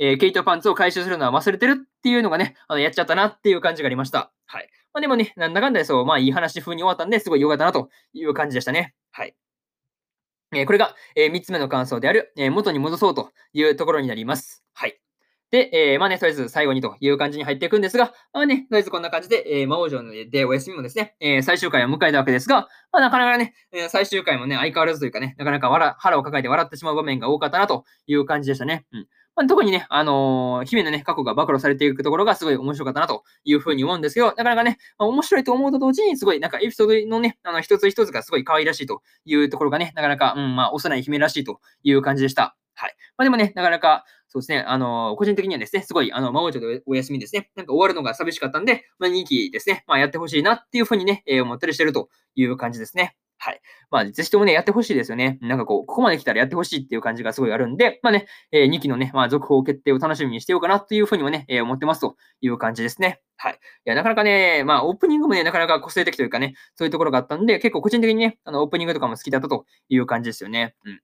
[0.00, 4.32] えー、ケイトパンツを回収するのは忘れてるっていうのがね、あの、やっちゃったなっていう感じがありました。
[4.46, 4.68] はい。
[4.94, 8.94] まあでもね、なんだかんだでそう、まあいい話風に終わったんで、すごい良かったなという感じでしたね。
[9.10, 9.34] はい。
[10.52, 14.64] えー、これが、えー、3つ目の感想である、えー、元に戻そうというところになります。
[14.72, 15.00] はい。
[15.50, 28.84] で、えー、まあね、とりあえず最後にという感じに入っていくんですが、まあね、とりあえずこんな感じで、えー、魔王城でお休みもですね、えー、最終回を迎えたわけですが、まあなかなかね、えー、最終回もね、相変わらずというかね、なかなか笑腹を抱えて笑ってしまう場面が多かったなという感じでしたね。
[28.92, 29.06] うん。
[29.36, 42.56] まあ、特にね、あのー、姫のね、過去が暴露されていくところがすごい面白かったなというふうに思うんですけど、なかなかね、まあ、面白いと思うと同時に、すごいなんかエピソードのね、あの、一つ一つがすごい可愛らしいというところがね、なかなか、うん、まあ、幼い姫らしいという感じでした。
[42.74, 42.94] はい。
[43.16, 53.16] まあでもね、なかなか、そうですね、あの、個人的にはですね、すごい、あの、魔王女でお休みですね、なんか終わるのが寂しかったんで、まあ、2期ですね、まあ、やってほしいなっていうふうにね、えー、思ったりしてるという感じですね。
[53.44, 53.60] はい。
[53.90, 55.38] まあ、ぜひともね、やってほしいですよね。
[55.42, 63.20] なんかこう、ここまで来たらやってほしいっていう感じがすごいあるんで、まあね、えー、2期のね、まあ、続報決定を楽しみにしてようかなというふうにもね、えー、思ってますという感じですね。
[63.36, 63.52] はい。
[63.52, 70.74] いや、なかなかね、まあ、オープニングもね、なかなか個性的というかね、そういうところがあったんで、結構個人的にね、あの、オープニングとかも好きだったという感じですよね。
[70.86, 71.00] うん。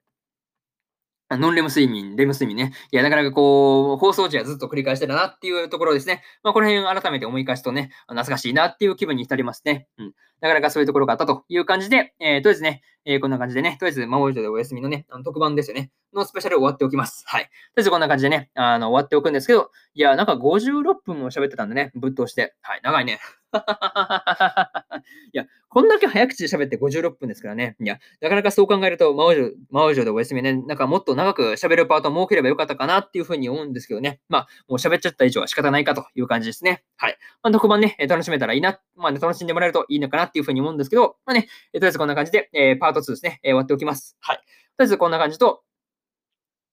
[1.36, 2.72] ノンレム睡眠、レム睡眠ね。
[2.90, 6.22] いや、なかなかこう、放送時はずっと繰り返してたなっていうところですね。
[6.42, 9.86] まあ、この辺改めて思い返すとね、懐かしいなっていう気分に浸りますね。
[9.98, 10.12] うん。
[10.40, 17.24] なかなかそういうところがあったという感じで、えー、とですね、えー、こんな感じでね、とりあえず、魔王女でお休みのね、あの特番ですよね、のスペシャル終わっておきます。
[17.26, 17.44] はい。
[17.44, 22.54] とりあえずこんな感じでね、あの、終わっておくんですけど、いや、なんか56分も喋ってたんでね、ぶっ通して。
[22.62, 23.18] はい、長いね。
[25.32, 27.76] いや、こんだけ早口で喋って56分ですからね。
[27.80, 34.20] いや、なかなかそう考えると、魔王女、魔王女でお休みね、なんかもっと長く喋るパートを設ければよかったかなっていうふうに思うんですけどね。
[34.28, 36.84] まあ、もう喋っちゃった以上は仕方ないかという感じですね。
[36.96, 37.16] はい。
[37.42, 41.48] まあ、特番ね、楽しめたらいいな、まあ、ね、楽しんでもらえるといいのかなっていうふうに思うんですけど、まあね、と
[41.78, 44.16] りあえずこんな感じで、えー、パート2ですね、えー、終わっておきます。
[44.20, 44.36] はい。
[44.36, 44.46] とり
[44.78, 45.62] あえずこんな感じと、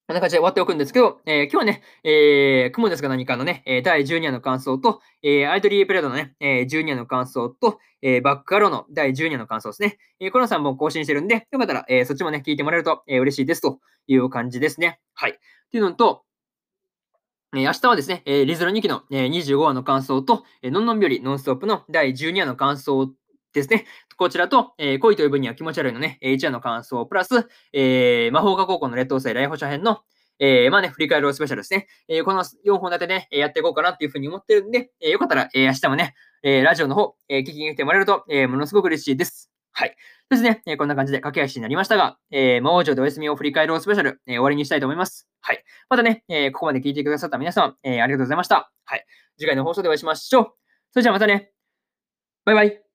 [0.07, 9.97] こんな感じで終わっておくんですけど、えー、今日はね、えー、雲ですが何かのね、え第12話の感想と、えー、アイドリープレードのね、えー、12話の感想と、えー、バックアローの第12話の感想ですね。
[10.22, 15.01] えー、この3本更新してるんで、よかったら、えー、そっちもね、聞いてもらえると、えー、嬉しいですという感じですね。
[15.13, 15.32] はい。
[15.32, 15.34] っ
[15.72, 16.24] ていうのと、
[17.53, 23.09] えー、明日はですね、えー、リズロ2期の、えー、25話の感想と、えー、のんのんびりノンストップの第12話の感想
[23.58, 23.86] ですね。
[24.16, 29.99] こちらと、えー、恋という分には気持ち悪いのね、1話の感想プラス、えー、魔法科高校の劣等生来訪者編の、
[30.39, 31.88] えー、まあね、振り返るスペシャルですね。
[32.08, 39.51] えー、この4本立てで、ね、やっていこうかなっていうふうに思ってるんで、えー、よかったら、えー、明日もね、えー、ラジオの方、えー、聞きに来てもらえると、えー、ものすごく嬉しいです。
[39.72, 39.95] はい。
[40.30, 45.28] ですね、えー、こんな感じで駆け足になりましたが、えー、魔王城でお休みを振り返るスペシャル、えー、終わりにしたいと思います。
[45.41, 45.64] はい。
[45.89, 48.72] またね、えー、ここまで聞いてくださった皆様、えー、ありがとうございました。
[48.86, 49.05] はい。
[49.38, 50.45] 次回の放送でお会いしましょう。
[50.91, 51.51] それじゃあまたね。
[52.45, 52.87] バイバイ。